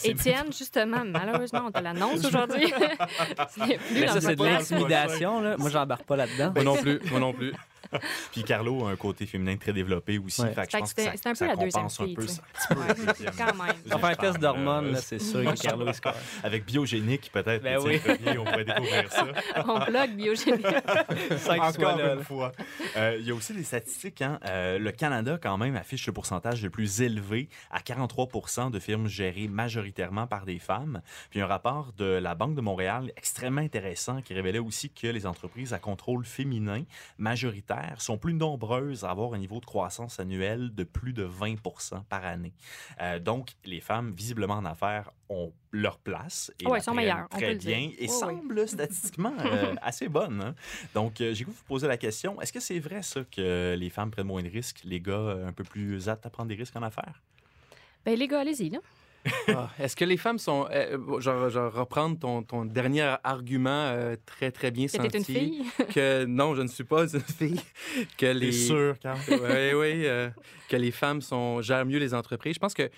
[0.05, 2.73] Étienne, justement, malheureusement, on te l'annonce aujourd'hui.
[3.93, 5.41] mais ça, c'est de l'intimidation.
[5.57, 6.51] Moi, j'embarque pas là-dedans.
[6.55, 6.99] Moi non plus.
[7.11, 7.53] Moi non plus.
[8.31, 10.43] Puis Carlo a un côté féminin très développé aussi.
[10.53, 12.15] Fait que je pense que ça, un peu la deuxième fille,
[12.69, 13.75] un peu, quand même.
[13.91, 16.07] On fait un test d'hormones, c'est sûr que Carlo est
[16.43, 17.63] Avec biogénique, peut-être.
[17.63, 17.99] Ben oui.
[18.37, 19.27] on pourrait découvrir ça.
[19.67, 20.65] on bloque biogénique.
[21.47, 22.51] Encore une fois.
[22.95, 24.21] Euh, il y a aussi des statistiques.
[24.21, 24.39] Hein?
[24.45, 29.07] Euh, le Canada, quand même, affiche le pourcentage le plus élevé à 43 de firmes
[29.07, 31.01] gérées majoritairement par des femmes.
[31.29, 35.25] Puis un rapport de la Banque de Montréal extrêmement intéressant qui révélait aussi que les
[35.25, 36.83] entreprises à contrôle féminin
[37.97, 41.55] sont plus nombreuses à avoir un niveau de croissance annuel de plus de 20
[42.09, 42.53] par année.
[43.01, 47.55] Euh, donc, les femmes, visiblement en affaires, ont leur place et ouais, sont meilleures, très
[47.55, 50.41] bien et semblent statistiquement euh, assez bonnes.
[50.41, 50.55] Hein.
[50.93, 53.89] Donc, euh, j'ai voulu vous poser la question, est-ce que c'est vrai ça que les
[53.89, 56.75] femmes prennent moins de risques, les gars un peu plus aptes à prendre des risques
[56.75, 57.21] en affaires?
[58.05, 58.79] Bien, les gars, allez-y, là.
[59.49, 60.67] Ah, est-ce que les femmes sont.
[60.71, 65.17] Euh, je, vais reprendre ton, ton, dernier argument euh, très, très bien senti.
[65.17, 65.65] une fille?
[65.93, 67.61] que non, je ne suis pas une fille.
[68.17, 68.51] Que les.
[68.51, 68.95] sûr,
[69.29, 70.05] Oui, oui.
[70.05, 70.29] Euh,
[70.69, 72.55] que les femmes sont, gèrent mieux les entreprises.
[72.55, 72.89] Je pense qu'il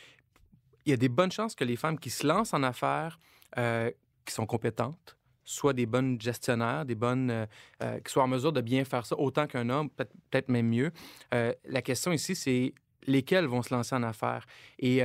[0.86, 3.20] y a des bonnes chances que les femmes qui se lancent en affaires,
[3.56, 7.48] qui sont compétentes, soient des bonnes gestionnaires, des bonnes,
[7.80, 10.92] qui soient en mesure de bien faire ça autant qu'un homme, peut-être même mieux.
[11.32, 12.74] la question ici, c'est
[13.06, 14.46] lesquels vont se lancer en affaires?
[14.80, 15.02] Et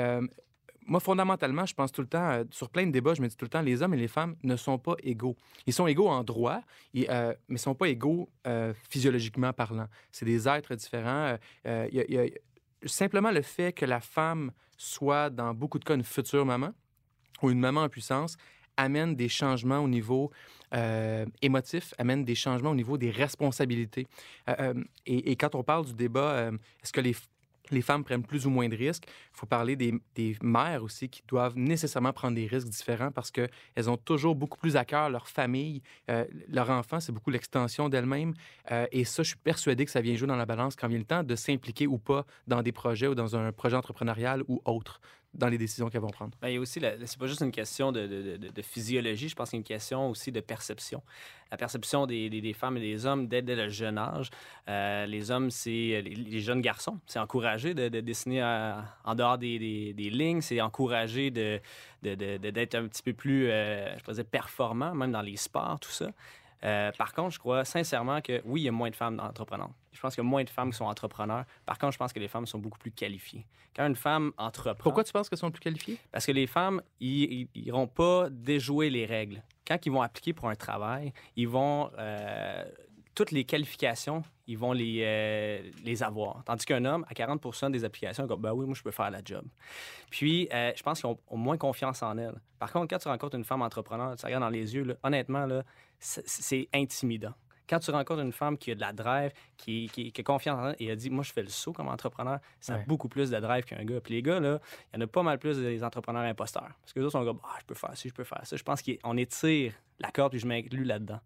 [0.87, 3.37] moi, fondamentalement, je pense tout le temps, euh, sur plein de débats, je me dis
[3.37, 5.37] tout le temps, les hommes et les femmes ne sont pas égaux.
[5.67, 6.61] Ils sont égaux en droit,
[6.97, 9.89] euh, mais ne sont pas égaux euh, physiologiquement parlant.
[10.11, 11.37] C'est des êtres différents.
[11.65, 16.45] Y, a simplement le fait que la femme soit, dans beaucoup de cas, une future
[16.45, 16.73] maman
[17.43, 18.37] ou une maman en puissance
[18.77, 20.33] amène des changements au niveau
[21.41, 24.09] émotif, amène des changements au niveau des responsabilités.
[25.07, 26.51] Et, et, quand on parle du débat,
[26.83, 27.15] est-ce que les,
[27.71, 29.05] les femmes prennent plus ou moins de risques.
[29.07, 29.95] Il faut parler des,
[30.43, 34.77] mères aussi qui doivent nécessairement prendre des risques différents parce qu'elles ont toujours beaucoup plus
[34.77, 38.35] à cœur leur famille, euh, leur enfant, c'est beaucoup l'extension d'elles-mêmes.
[38.71, 40.99] Euh, et ça, je suis persuadé que ça vient jouer dans la balance quand vient
[40.99, 44.61] le temps de s'impliquer ou pas dans des projets ou dans un projet entrepreneurial ou
[44.65, 45.01] autre
[45.35, 46.33] dans les décisions qu'elles vont prendre.
[46.41, 49.59] Bien, il y a aussi, c'est pas juste une question de, physiologie, je pense qu'il
[49.59, 51.03] y a une question aussi de perception.
[51.51, 54.31] La perception des, femmes et des hommes dès, dès le jeune âge.
[54.69, 56.99] Euh, les hommes, c'est les, jeunes garçons.
[57.07, 58.43] C'est encouragé de, dessiner
[59.05, 61.61] en dehors des, lignes, c'est encouragé de,
[62.03, 66.11] d'être un petit peu plus, euh, je dire, performant, même dans les sports, tout ça.
[66.65, 69.75] Euh, par contre, je crois sincèrement que oui, il y a moins de femmes entreprenantes.
[69.93, 71.45] Je pense qu'il y a moins de femmes qui sont entrepreneurs.
[71.67, 73.47] Par contre, je pense que les femmes sont beaucoup plus qualifiées.
[73.77, 74.83] Quand une femme entreprend.
[74.83, 75.99] Pourquoi tu penses qu'elles sont plus qualifiées?
[76.11, 79.43] Parce que les femmes, ils n'iront pas déjouer les règles.
[79.67, 81.91] Quand ils vont appliquer pour un travail, ils vont.
[81.99, 82.65] Euh,
[83.15, 86.43] toutes les qualifications, ils vont les, euh, avoir.
[86.45, 89.21] Tandis qu'un homme, à 40% des applications, dit, ben oui, moi, je peux faire la
[89.25, 89.45] job.
[90.11, 92.41] Puis, euh, je pense qu'ils ont, moins confiance en elles.
[92.59, 95.47] Par contre, quand tu rencontres une femme entrepreneur, tu regardes dans les yeux, là, honnêtement,
[95.47, 95.63] là,
[95.99, 97.35] c'est intimidant.
[97.69, 100.59] Quand tu rencontres une femme qui a de la drive, qui, qui, qui a confiance
[100.61, 103.09] en elle et a dit, moi, je fais le saut comme entrepreneur, ça a beaucoup
[103.09, 104.01] plus de drive qu'un gars.
[104.01, 104.61] Puis les gars, là,
[104.93, 106.69] il y en a pas mal plus des entrepreneurs imposteurs.
[106.83, 108.57] Parce que les autres sont comme, ah, je peux faire ci, je peux faire ça.
[108.57, 111.21] Je pense qu'on étire la corde, puis je m'inclus là-dedans.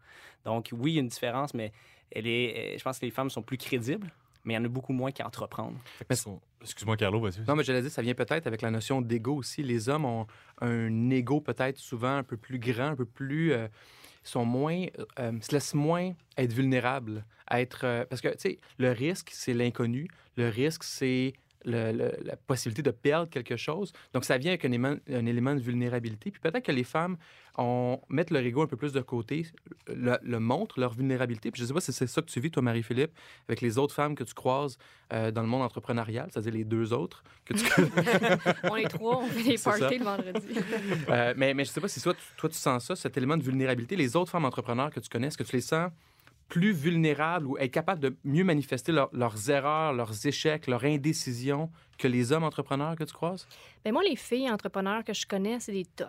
[0.44, 1.72] Donc, oui, il y a une différence, mais
[2.10, 4.08] elle est, euh, je pense que les femmes sont plus crédibles,
[4.44, 5.22] mais il y en a beaucoup moins qui
[6.14, 7.40] son- Excuse-moi, Carlo, vas-y.
[7.46, 9.62] Non, mais j'allais dire, ça vient peut-être avec la notion d'ego aussi.
[9.62, 10.26] Les hommes ont
[10.60, 13.52] un ego peut-être souvent un peu plus grand, un peu plus.
[13.52, 13.68] euh,
[14.28, 14.86] sont moins.
[15.18, 17.24] euh, se laissent moins être vulnérables.
[17.50, 20.08] Être, euh, parce que, tu sais, le risque, c'est l'inconnu.
[20.36, 21.32] Le risque, c'est
[21.64, 23.92] le- le- la possibilité de perdre quelque chose.
[24.12, 26.30] Donc, ça vient avec un élément, un élément de vulnérabilité.
[26.30, 27.16] Puis peut-être que les femmes
[27.60, 29.44] on, mettent leur ego un peu plus de côté,
[29.88, 31.50] le, le montrent, leur vulnérabilité.
[31.50, 33.10] Puis je sais pas si c'est ça que tu vis, toi, Marie-Philippe,
[33.48, 34.78] avec les autres femmes que tu croises
[35.12, 37.64] euh, dans le monde entrepreneurial, c'est-à-dire les deux autres que tu
[38.70, 40.46] on est trois, on fait des parties le vendredi.
[41.08, 43.36] Euh, mais, mais je sais pas si toi, tu- toi, tu sens ça, cet élément
[43.36, 43.96] de vulnérabilité.
[43.96, 45.90] Les autres femmes entrepreneurs que tu connais, est-ce que tu les sens
[46.48, 51.70] plus vulnérables ou être capables de mieux manifester leur- leurs erreurs, leurs échecs, leur indécision
[51.98, 53.46] que les hommes entrepreneurs que tu croises?
[53.84, 56.08] Ben moi, les filles entrepreneurs que je connais, c'est des toughs.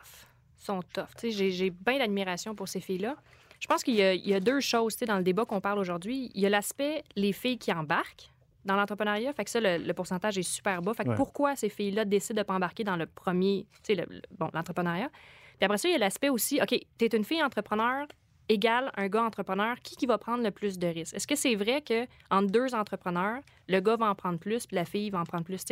[0.58, 1.08] Ils sont tough.
[1.18, 3.16] Tu sais, J'ai, j'ai bien d'admiration pour ces filles-là.
[3.60, 5.80] Je pense qu'il y a, il y a deux choses dans le débat qu'on parle
[5.80, 6.32] aujourd'hui.
[6.34, 8.32] Il y a l'aspect les filles qui embarquent
[8.64, 9.34] dans l'entrepreneuriat.
[9.34, 10.94] Fait que ça, le, le pourcentage est super bas.
[10.94, 11.16] Fait que Ouais.
[11.16, 14.22] pourquoi ces filles-là décident de ne pas embarquer dans le premier, tu sais, le- le-
[14.38, 15.10] bon, l'entrepreneuriat?
[15.10, 18.06] Puis après ça, il y a l'aspect aussi, OK, tu es une fille entrepreneur
[18.50, 21.16] égale un gars entrepreneur, qui, va prendre le plus de risques?
[21.16, 24.76] Est-ce que c'est vrai que entre deux entrepreneurs, le gars va en prendre plus, puis
[24.76, 25.64] la fille va en prendre plus?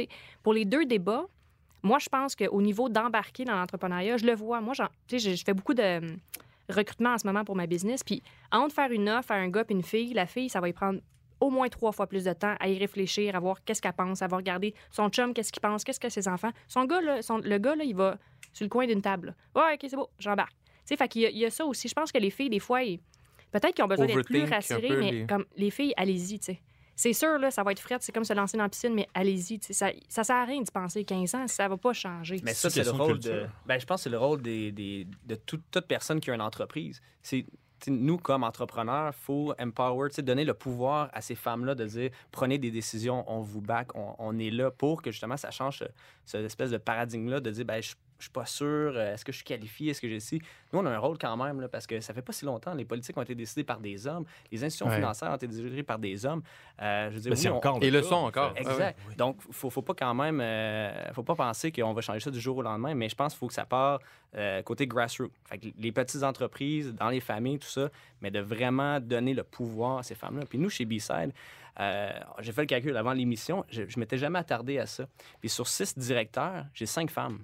[0.44, 1.26] Pour les deux débats,
[1.84, 4.62] moi, je pense qu'au niveau d'embarquer dans l'entrepreneuriat, je le vois.
[4.62, 6.18] Moi, je, fais beaucoup de hum,
[6.70, 8.04] recrutement en ce moment pour ma business.
[8.04, 10.70] Puis, entre faire une offre à un gars et une fille, la fille, ça va
[10.70, 11.00] y prendre
[11.40, 14.22] au moins trois fois plus de temps à y réfléchir, à voir qu'est-ce qu'elle pense,
[14.22, 16.52] à va regarder son chum, qu'est-ce qu'il pense, qu'est-ce que ses enfants.
[16.68, 18.18] Son gars, son- le gars, il va
[18.54, 19.36] sur le coin d'une table.
[19.56, 20.56] Ouais, OK, c'est beau, j'embarque.
[20.88, 21.88] Tu sais, fait qu'il y, a- il y a ça aussi.
[21.90, 23.00] Je pense que les filles, des fois, ils-
[23.52, 25.94] peut-être qu'ils ont besoin d'être plus Overthink un rassurées, peu mais les- comme les filles,
[25.98, 26.62] allez-y, tu sais.
[26.96, 29.08] C'est sûr, là, ça va être frais, c'est comme se lancer dans la piscine, mais
[29.14, 29.60] allez-y.
[29.60, 32.38] tu sais, Ça, ça sert à rien d'y penser 15 ans, ça va pas changer.
[32.44, 33.30] Mais ça, c'est le question de rôle de.
[33.30, 33.50] culture.
[33.68, 36.34] Ben, je pense que c'est le rôle des, des- de tout- toute personne qui a
[36.36, 37.00] une entreprise.
[37.22, 37.44] C'est.
[37.44, 37.48] tu
[37.86, 41.76] sais, Nous, comme entrepreneurs, il faut empower, tu sais, donner le pouvoir à ces femmes-là
[41.76, 45.38] de dire prenez des décisions, on vous back, on, on est là pour que justement
[45.38, 45.86] ça change ce,
[46.26, 49.32] cette espèce de paradigme-là de dire ben, je, je suis pas sûr, euh, est-ce que
[49.32, 50.42] je suis qualifié, est-ce que j'ai ci.
[50.74, 52.74] Nous, on a un rôle quand même, là, parce que ça fait pas si longtemps.
[52.74, 54.96] Les politiques ont été décidées par des hommes, les institutions Ouais.
[54.96, 56.42] financières ont été dirigées par des hommes.
[56.82, 58.54] Euh, je veux dire, oui, on- encore Et le sont en encore.
[58.54, 58.64] fait.
[58.66, 58.72] Ah.
[58.72, 59.00] Exact.
[59.18, 62.40] Donc, faut, faut pas quand même, euh, faut pas penser qu'on va changer ça du
[62.40, 64.00] jour au lendemain, mais je pense qu'il faut que ça part
[64.36, 65.32] euh, côté grassroots.
[65.46, 67.90] Fait que les petites entreprises, dans les familles, tout ça,
[68.22, 70.46] mais de vraiment donner le pouvoir à ces femmes-là.
[70.50, 71.32] Puis nous, chez B-Side,
[71.80, 75.08] euh, j'ai fait le calcul avant l'émission, je, je m'étais jamais attardé à ça.
[75.40, 77.40] Puis sur six directeurs, j'ai cinq femmes.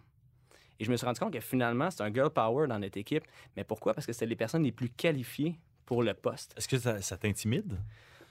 [0.84, 3.24] Et je me suis rendu compte que finalement, c'est un girl power dans notre équipe.
[3.56, 3.94] Mais pourquoi?
[3.94, 6.54] Parce que c'était les personnes les plus qualifiées pour le poste.
[6.58, 7.80] Est-ce que ça, ça t'intimide?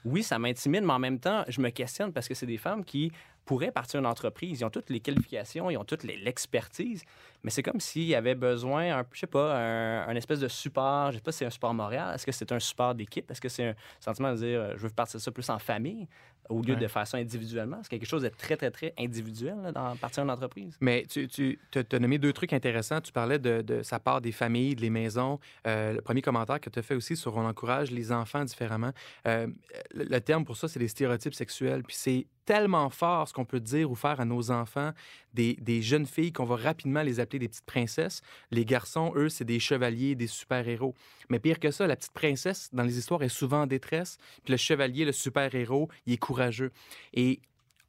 [0.05, 2.85] Oui, ça m'intimide, mais en même temps, je me questionne parce que c'est des femmes
[2.85, 3.11] qui
[3.45, 4.61] pourraient partir d'une entreprise.
[4.61, 7.03] Ils ont toutes les qualifications, ils ont toute les- l'expertise,
[7.43, 10.47] mais c'est comme s'il y avait besoin, un, je sais pas, un, un espèce de
[10.47, 11.11] support.
[11.11, 12.15] Je sais pas si c'est un support moral.
[12.15, 13.29] Est-ce que c'est un support d'équipe?
[13.29, 16.07] Est-ce que c'est un sentiment de dire, euh, je veux partir ça plus en famille
[16.49, 16.79] au lieu Ouais.
[16.79, 17.79] de faire ça individuellement?
[17.83, 20.77] C'est quelque chose de très, très, très individuel là, dans partir d'une entreprise.
[20.79, 23.01] Mais tu, tu as nommé deux trucs intéressants.
[23.01, 25.39] Tu parlais de, de sa part des familles, des maisons.
[25.67, 28.91] Euh, le premier commentaire que tu as fait aussi sur on encourage les enfants différemment.
[29.27, 29.47] Euh,
[29.93, 31.83] le, le terme pour ça, c'est les stéréotypes sexuels.
[31.83, 34.91] Puis c'est tellement fort ce qu'on peut dire ou faire à nos enfants,
[35.33, 38.21] des, des jeunes filles qu'on va rapidement les appeler des petites princesses.
[38.51, 40.95] Les garçons, eux, c'est des chevaliers, des super-héros.
[41.29, 44.17] Mais pire que ça, la petite princesse, dans les histoires, est souvent en détresse.
[44.43, 46.71] Puis le chevalier, le super-héros, il est courageux.
[47.13, 47.41] Et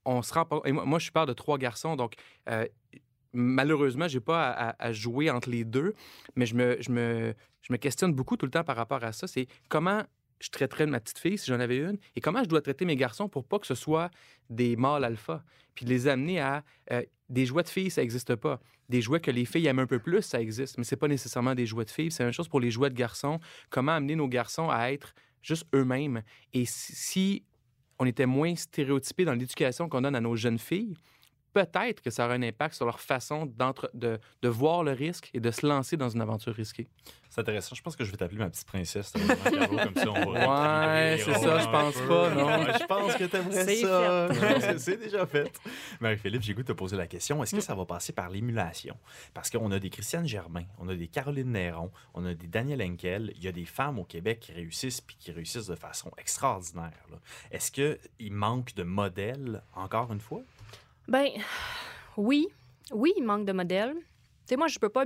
[0.04, 2.14] on se rend et moi, je suis père de trois garçons, donc
[2.50, 2.66] euh,
[3.32, 5.94] malheureusement, j'ai pas à, à- à jouer entre les deux,
[6.36, 9.12] mais je me, je, me, je me questionne beaucoup tout le temps par rapport à
[9.12, 9.26] ça.
[9.26, 10.02] C'est comment
[10.44, 11.98] je traiterais ma petite fille si j'en avais une?
[12.16, 14.10] Et comment je dois traiter mes garçons pour pas que ce soit
[14.50, 15.42] des mâles alpha?
[15.74, 18.60] Puis de les amener à euh, des jouets de filles, ça n'existe pas.
[18.90, 21.54] Des jouets que les filles aiment un peu plus, ça existe, mais c'est pas nécessairement
[21.54, 22.10] des jouets de filles.
[22.10, 23.40] C'est la même chose pour les jouets de garçons.
[23.70, 26.22] Comment amener nos garçons à être juste eux-mêmes?
[26.52, 27.44] Et si, si
[27.98, 30.94] on était moins stéréotypés dans l'éducation qu'on donne à nos jeunes filles,
[31.54, 35.40] peut-être que ça aura un impact sur leur façon de, de voir le risque et
[35.40, 36.88] de se lancer dans une aventure risquée.
[37.34, 37.74] C'est intéressant.
[37.74, 39.12] Je pense que je vais t'appeler ma petite princesse.
[39.12, 42.64] comme ça, on ouais, c'est ça, je pense pas, non.
[42.78, 44.78] je pense que t'aimerais ça.
[44.78, 45.50] C'est déjà fait.
[46.00, 47.42] Marie-Philippe, j'ai goût de te poser la question.
[47.42, 48.96] Est-ce que ça va passer par l'émulation?
[49.32, 52.80] Parce qu'on a des Christiane Germain, on a des Caroline Néron, on a des Daniel
[52.80, 53.32] Henkel.
[53.34, 56.92] Il y a des femmes au Québec qui réussissent puis qui réussissent de façon extraordinaire.
[57.50, 60.42] Est-ce qu'il manque de modèles, encore une fois?
[61.08, 61.28] Ben,
[62.16, 62.48] oui.
[62.92, 63.94] Oui, il manque de modèles.
[63.94, 64.02] Tu
[64.46, 65.04] sais, moi, je peux pas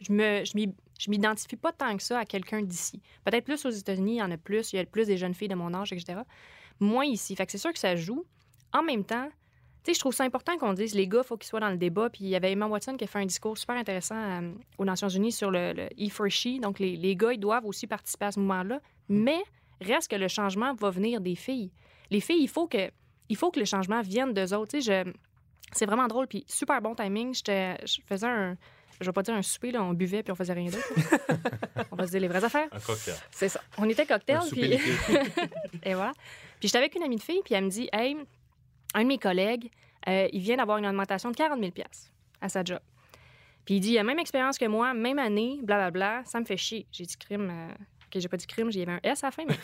[0.00, 3.00] je me, je m'identifie pas tant que ça à quelqu'un d'ici.
[3.24, 5.34] Peut-être plus aux États-Unis, il y en a plus, il y a plus des jeunes
[5.34, 6.20] filles de mon âge, etc.
[6.80, 7.36] Moins ici.
[7.36, 8.24] Fait que c'est sûr que ça joue.
[8.72, 9.28] En même temps,
[9.84, 11.70] tu sais, je trouve ça important qu'on dise les gars, il faut qu'ils soient dans
[11.70, 12.10] le débat.
[12.10, 14.84] Puis il y avait Emma Watson qui a fait un discours super intéressant euh, aux
[14.84, 16.58] Nations Unies sur le, le E for She.
[16.60, 18.80] Donc les, les, gars, ils doivent aussi participer à ce mouvement-là.
[19.08, 19.42] Mais
[19.80, 21.70] reste que le changement va venir des filles.
[22.10, 22.90] Les filles, il faut que,
[23.28, 24.72] il faut que le changement vienne d'eux autres.
[24.72, 25.04] Tu sais,
[25.72, 26.26] c'est vraiment drôle.
[26.26, 27.34] Puis super bon timing.
[27.34, 28.56] Je faisais un,
[29.00, 30.88] je vais pas dire un souper, là, on buvait puis on faisait rien d'autre.
[31.90, 32.68] on va se dire les vraies affaires.
[32.72, 33.14] Un cocktail.
[33.30, 33.60] C'est ça.
[33.78, 34.40] On était cocktail.
[34.50, 34.62] Puis...
[35.82, 36.12] et voilà.
[36.60, 38.16] Puis j'étais avec une amie de fille, puis elle me dit Hey,
[38.94, 39.70] un de mes collègues,
[40.08, 41.72] euh, il vient d'avoir une augmentation de 40 000
[42.40, 42.80] à sa job.
[43.64, 46.40] Puis il dit Il a même expérience que moi, même année, blablabla, bla, bla, ça
[46.40, 46.86] me fait chier.
[46.92, 47.50] J'ai dit crime.
[47.50, 47.72] Euh...
[47.72, 49.56] OK, j'ai pas dit crime, j'y avais un S à la fin, mais.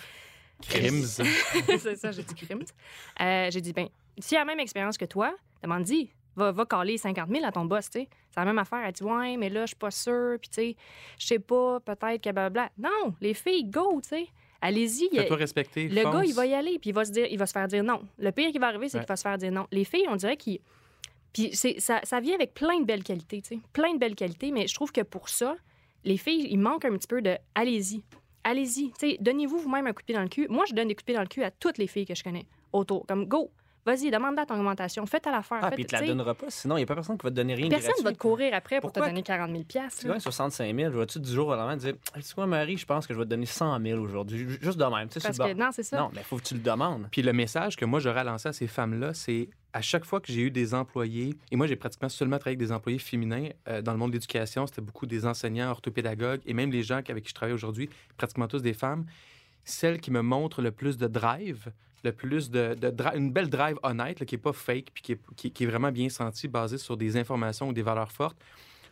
[0.62, 1.04] Crims.
[1.78, 2.64] c'est ça, j'ai dit crims.
[3.20, 6.98] Euh, j'ai dit Ben, s'il a la même expérience que toi, demande-y va, va caler
[6.98, 8.08] 50 000 à ton boss, tu sais.
[8.30, 8.80] C'est la même affaire.
[8.84, 10.76] Elle dit, ouais, mais là, je suis pas sûre, puis tu sais,
[11.18, 12.70] je sais pas, peut-être que blablabla.
[12.78, 14.28] Non, les filles, go, tu sais.
[14.62, 15.08] Allez-y.
[15.14, 15.88] Fais-toi respecter.
[15.88, 17.66] Le gars, il va y aller, puis il va se dire, il va se faire
[17.66, 18.02] dire non.
[18.18, 19.66] Le pire qui va arriver, c'est qu'il va se faire dire non.
[19.72, 20.60] Les filles, on dirait qu'ils.
[21.32, 23.60] Puis ça, ça vient avec plein de belles qualités, tu sais.
[23.72, 25.56] Plein de belles qualités, mais je trouve que pour ça,
[26.04, 28.02] les filles, il manque un petit peu de allez-y.
[28.44, 28.92] Allez-y.
[29.20, 30.46] Donnez-vous vous-même un coup de pied dans le cul.
[30.48, 32.46] Moi, je donne des coups dans le cul à toutes les filles que je connais
[32.72, 33.06] autour.
[33.06, 33.50] Comme go,
[33.86, 35.06] Vas-y, demande-la ton augmentation.
[35.06, 35.60] Fais à l'affaire.
[35.62, 36.46] Ah, puis il te la donnera pas.
[36.48, 37.68] Sinon, il n'y a pas personne qui va te donner rien.
[37.68, 40.92] Personne ne va te courir après pour te donner 40 000 Tu gagnes 65 000.
[40.92, 43.24] Je vais-tu du jour au lendemain dire Tu vois, Marie, je pense que je vais
[43.24, 44.46] te donner 100 000 aujourd'hui.
[44.60, 45.08] Juste de même.
[45.08, 45.98] Parce que non, c'est ça.
[45.98, 47.08] Non, mais il faut que tu le demandes.
[47.10, 50.32] Puis le message que moi, j'aurais lancé à ces femmes-là, c'est à chaque fois que
[50.32, 53.82] j'ai eu des employés, et moi, j'ai pratiquement seulement travaillé avec des employés féminins euh,
[53.82, 57.22] dans le monde de l'éducation, c'était beaucoup des enseignants, orthopédagogues, et même les gens avec
[57.22, 59.04] qui je travaille aujourd'hui, pratiquement tous des femmes.
[59.64, 61.72] Celles qui me montrent le plus de drive,
[62.04, 62.76] le plus de,
[63.14, 65.16] une belle drive honnête, qui n'est pas fake, puis
[65.50, 68.38] qui est, vraiment bien senti, basée sur des informations ou des valeurs fortes,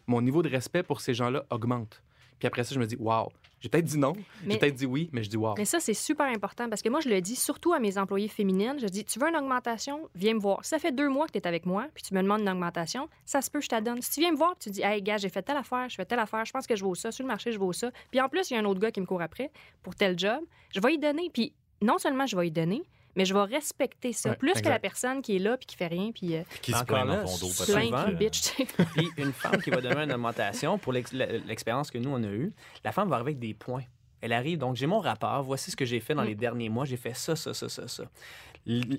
[0.07, 2.02] mon niveau de respect pour ces gens-là augmente.
[2.38, 3.29] Puis après ça, je me dis, waouh,
[3.61, 4.12] j'ai peut-être dit non,
[4.46, 5.55] j'ai peut-être dit oui, mais je dis waouh.
[5.59, 8.29] Mais ça, c'est super important parce que moi, je le dis surtout à mes employés
[8.29, 8.77] féminines.
[8.79, 10.64] Je dis, tu veux une augmentation, viens me voir.
[10.64, 13.09] Ça fait deux mois que tu es avec moi, puis tu me demandes une augmentation,
[13.24, 14.01] ça se peut, je t'adonne.
[14.01, 16.05] Si tu viens me voir, tu dis, hey, gars, j'ai fait telle affaire, je fais
[16.05, 17.90] telle affaire, je pense que je vaux ça, sur le marché, je vaux ça.
[18.11, 19.51] Puis en plus, il y a un autre gars qui me court après
[19.83, 20.40] pour tel job,
[20.74, 21.31] je vais y donner.
[21.33, 22.83] Puis non seulement je vais y donner,
[23.16, 24.35] mais je vais respecter ça.
[24.35, 26.12] plus que la personne qui est là puis qui fait rien.
[26.12, 27.49] Puis, euh, qui se plaint dans ton dos.
[27.49, 28.55] Souvent, bitch,
[28.94, 32.53] puis une femme qui va donner une augmentation, pour l'expérience que nous, on a eue,
[32.85, 33.85] la femme va arriver avec des points.
[34.21, 36.29] Elle arrive, donc j'ai mon rapport, voici ce que j'ai fait dans mm.
[36.29, 38.05] les derniers mois, j'ai fait ça, ça, ça, ça, ça.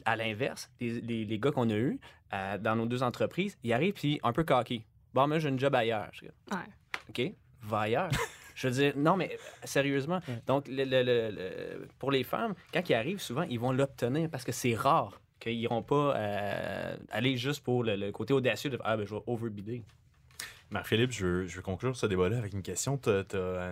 [0.06, 2.00] À l'inverse, les, les, gars qu'on a eus
[2.34, 4.84] euh, dans nos deux entreprises, ils arrivent puis un peu cocky.
[5.14, 6.12] Bon, moi, j'ai une job ailleurs.
[6.52, 6.58] Ouais.
[7.10, 8.10] OK, va ailleurs.
[8.60, 10.20] Je veux dire, non, mais sérieusement.
[10.46, 14.76] Donc, le, pour les femmes, quand ils arrivent, souvent, ils vont l'obtenir parce que c'est
[14.76, 19.16] rare qu'ils n'iront pas euh, aller juste pour le, côté audacieux de Ah, ben, je
[19.16, 19.82] vais overbider.
[20.72, 22.98] Marc-Philippe, je je veux conclure ce débat-là avec une question.
[22.98, 23.72] Tu as,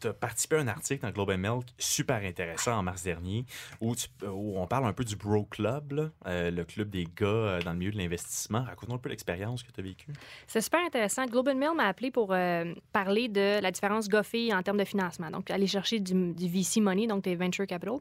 [0.00, 3.44] tu as participé à un article dans Globe and Mail super intéressant en mars dernier
[3.80, 7.72] où, on parle un peu du Bro Club, euh, le club des gars euh, dans
[7.72, 8.64] le milieu de l'investissement.
[8.64, 10.12] Raconte-nous un peu l'expérience que tu as vécue.
[10.46, 11.26] C'est super intéressant.
[11.26, 14.84] Globe and Mail m'a appelé pour euh, parler de la différence gars en termes de
[14.84, 15.30] financement.
[15.30, 17.98] Donc, aller chercher du, VC money, donc des venture capital.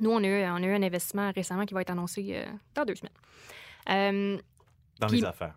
[0.00, 2.84] Nous, on a, eu, on a eu un investissement récemment qui va être annoncé dans
[2.84, 4.40] deux semaines.
[4.98, 5.54] dans les affaires.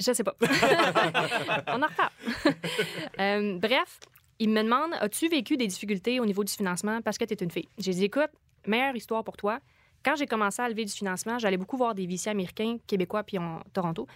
[0.00, 0.34] Je sais pas.
[1.68, 3.58] on en reparle.
[3.60, 4.00] bref,
[4.42, 7.36] il me demande As-tu vécu des difficultés au niveau du financement parce que tu es
[7.36, 7.68] une fille?
[7.78, 8.30] J'ai dit Écoute,
[8.66, 9.60] meilleure histoire pour toi.
[10.04, 13.38] Quand j'ai commencé à lever du financement, j'allais beaucoup voir des VC américains, québécois, puis
[13.38, 14.08] en Toronto.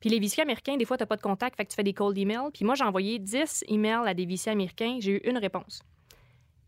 [0.00, 1.82] Puis les VC américains, des fois, tu n'as pas de contact, fait que tu fais
[1.82, 2.50] des cold emails.
[2.54, 5.82] Puis moi, j'ai envoyé 10 emails à des VC américains, j'ai eu une réponse.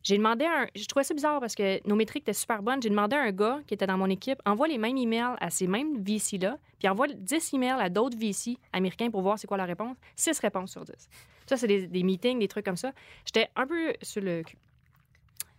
[0.06, 0.66] J'ai demandé à un.
[0.76, 2.80] Je trouvais ça bizarre parce que nos métriques étaient super bonnes.
[2.80, 5.50] J'ai demandé à un gars qui était dans mon équipe envoie les mêmes emails à
[5.50, 9.56] ces mêmes VC-là, puis envoie 10 emails à d'autres VC américains pour voir c'est quoi
[9.56, 9.96] la réponse.
[10.14, 10.94] 6 réponses sur 10.
[11.46, 12.92] Ça, c'est des, meetings, des trucs comme ça.
[13.24, 14.44] J'étais un peu sur le.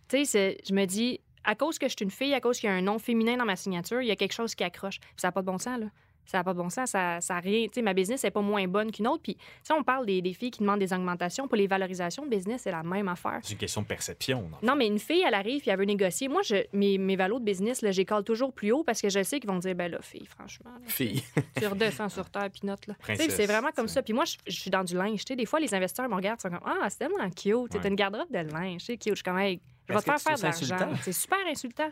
[0.08, 2.70] Tu sais, je me dis, à cause que je suis une fille, à cause qu'il
[2.70, 4.98] y a un nom féminin dans ma signature, il y a quelque chose qui accroche.
[5.18, 5.88] ça n'a pas de bon sens, là.
[6.30, 6.90] Ça n'a pas de bon sens.
[6.90, 7.64] Ça, ça a rien.
[7.68, 9.22] Tu sais, ma business n'est pas moins bonne qu'une autre.
[9.22, 12.28] Puis, si on parle des, des filles qui demandent des augmentations, pour les valorisations de
[12.28, 13.38] business, c'est la même affaire.
[13.42, 14.42] C'est une question de perception.
[14.42, 14.58] non?
[14.62, 16.28] Non, mais une fille, elle arrive puis elle veut négocier.
[16.28, 19.22] Moi, je, mes, mes valos de business, là, j'écale toujours plus haut parce que je
[19.22, 20.70] sais qu'ils vont dire, ben là, fille, franchement.
[20.70, 21.22] là, Fille.
[21.58, 22.94] tu redescends sur terre puis note là.
[23.16, 24.02] C'est vraiment comme ça.
[24.02, 25.24] Puis moi, je, je suis dans du linge.
[25.24, 27.54] Tu sais, des fois, les investisseurs me regardent, ils sont comme ah, c'est tellement cute.
[27.54, 27.80] Ouais.
[27.80, 29.12] T'as une garde-robe de linge, c'est cute.
[29.12, 30.90] Je suis comme hey, je vais te faire faire de l'argent.
[31.02, 31.88] C'est super insultant.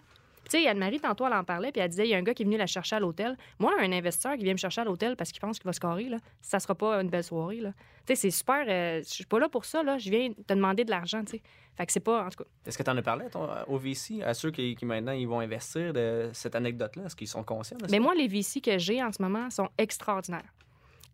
[0.48, 2.32] Tu sais, Anne-Marie, tantôt, elle en parlait, puis elle disait il y a un gars
[2.34, 3.36] qui est venu la chercher à l'hôtel.
[3.58, 5.80] Moi, un investisseur qui vient me chercher à l'hôtel parce qu'il pense qu'il va se
[5.80, 7.60] carrer, là, ça sera pas une belle soirée.
[7.60, 7.72] là.
[8.06, 8.64] Tu sais, c'est super.
[8.68, 9.82] euh, je suis pas là pour ça.
[9.82, 9.98] Là.
[9.98, 11.24] Je viens te demander de l'argent.
[11.24, 11.42] tu sais.
[11.76, 12.24] Fait que c'est pas.
[12.24, 14.76] En tout cas, Est-ce que tu en as parlé ton- au VC, à ceux qui,
[14.76, 17.04] qui maintenant ils vont investir de cette anecdote-là?
[17.06, 17.88] Est-ce qu'ils sont conscients de ça?
[17.90, 20.54] Mais moi, les VC que j'ai en ce moment sont extraordinaires.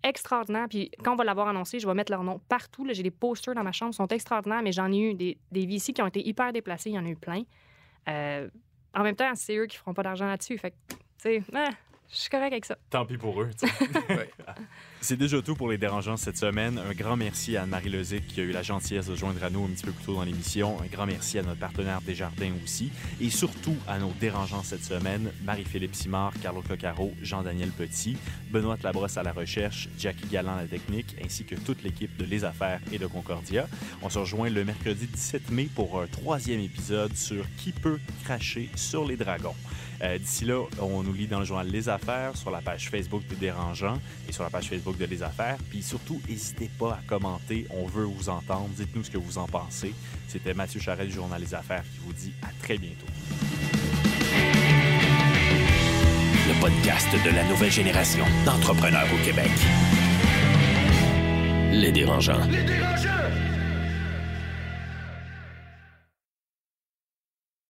[0.04, 0.66] Extraordinaires.
[0.68, 2.86] Puis quand on va l'avoir annoncé, je vais mettre leur nom partout.
[2.90, 5.64] J'ai des posters dans ma chambre, ils sont extraordinaires, mais j'en ai eu des, des
[5.66, 6.90] VC qui ont été hyper déplacés.
[6.90, 7.42] Il y en a eu plein.
[8.08, 8.48] Euh,
[8.94, 10.58] en même temps, c'est eux qui feront pas d'argent là-dessus.
[10.58, 11.70] Fait que, tu sais, ah,
[12.12, 12.76] je suis correct avec ça.
[12.90, 13.50] Tant pis pour eux.
[15.00, 16.78] C'est déjà tout pour les dérangeants cette semaine.
[16.78, 19.64] Un grand merci à Anne-Marie Lozic qui a eu la gentillesse de joindre à nous
[19.64, 20.78] un petit peu plus tôt dans l'émission.
[20.80, 22.92] Un grand merci à notre partenaire Desjardins aussi.
[23.20, 28.16] Et surtout à nos dérangeants cette semaine, Marie-Philippe Simard, Carlo Coccaro, Jean-Daniel Petit,
[28.50, 32.24] Benoît Labrosse à la recherche, Jackie Galland à la technique, ainsi que toute l'équipe de
[32.24, 33.66] Les Affaires et de Concordia.
[34.02, 38.68] On se rejoint le mercredi 17 mai pour un troisième épisode sur qui peut cracher
[38.76, 39.56] sur les dragons.
[40.02, 43.22] Euh, D'ici là, on nous lit dans le journal Les Affaires, sur la page Facebook
[43.28, 43.98] des Dérangeants
[44.28, 45.56] et sur la page Facebook de Les Affaires.
[45.70, 47.66] Puis surtout, n'hésitez pas à commenter.
[47.70, 48.68] On veut vous entendre.
[48.76, 49.94] Dites-nous ce que vous en pensez.
[50.28, 53.06] C'était Mathieu Charret du journal Les Affaires qui vous dit à très bientôt.
[56.48, 59.50] Le podcast de la nouvelle génération d'entrepreneurs au Québec.
[61.72, 62.44] Les dérangeants.
[62.50, 63.51] Les dérangeants!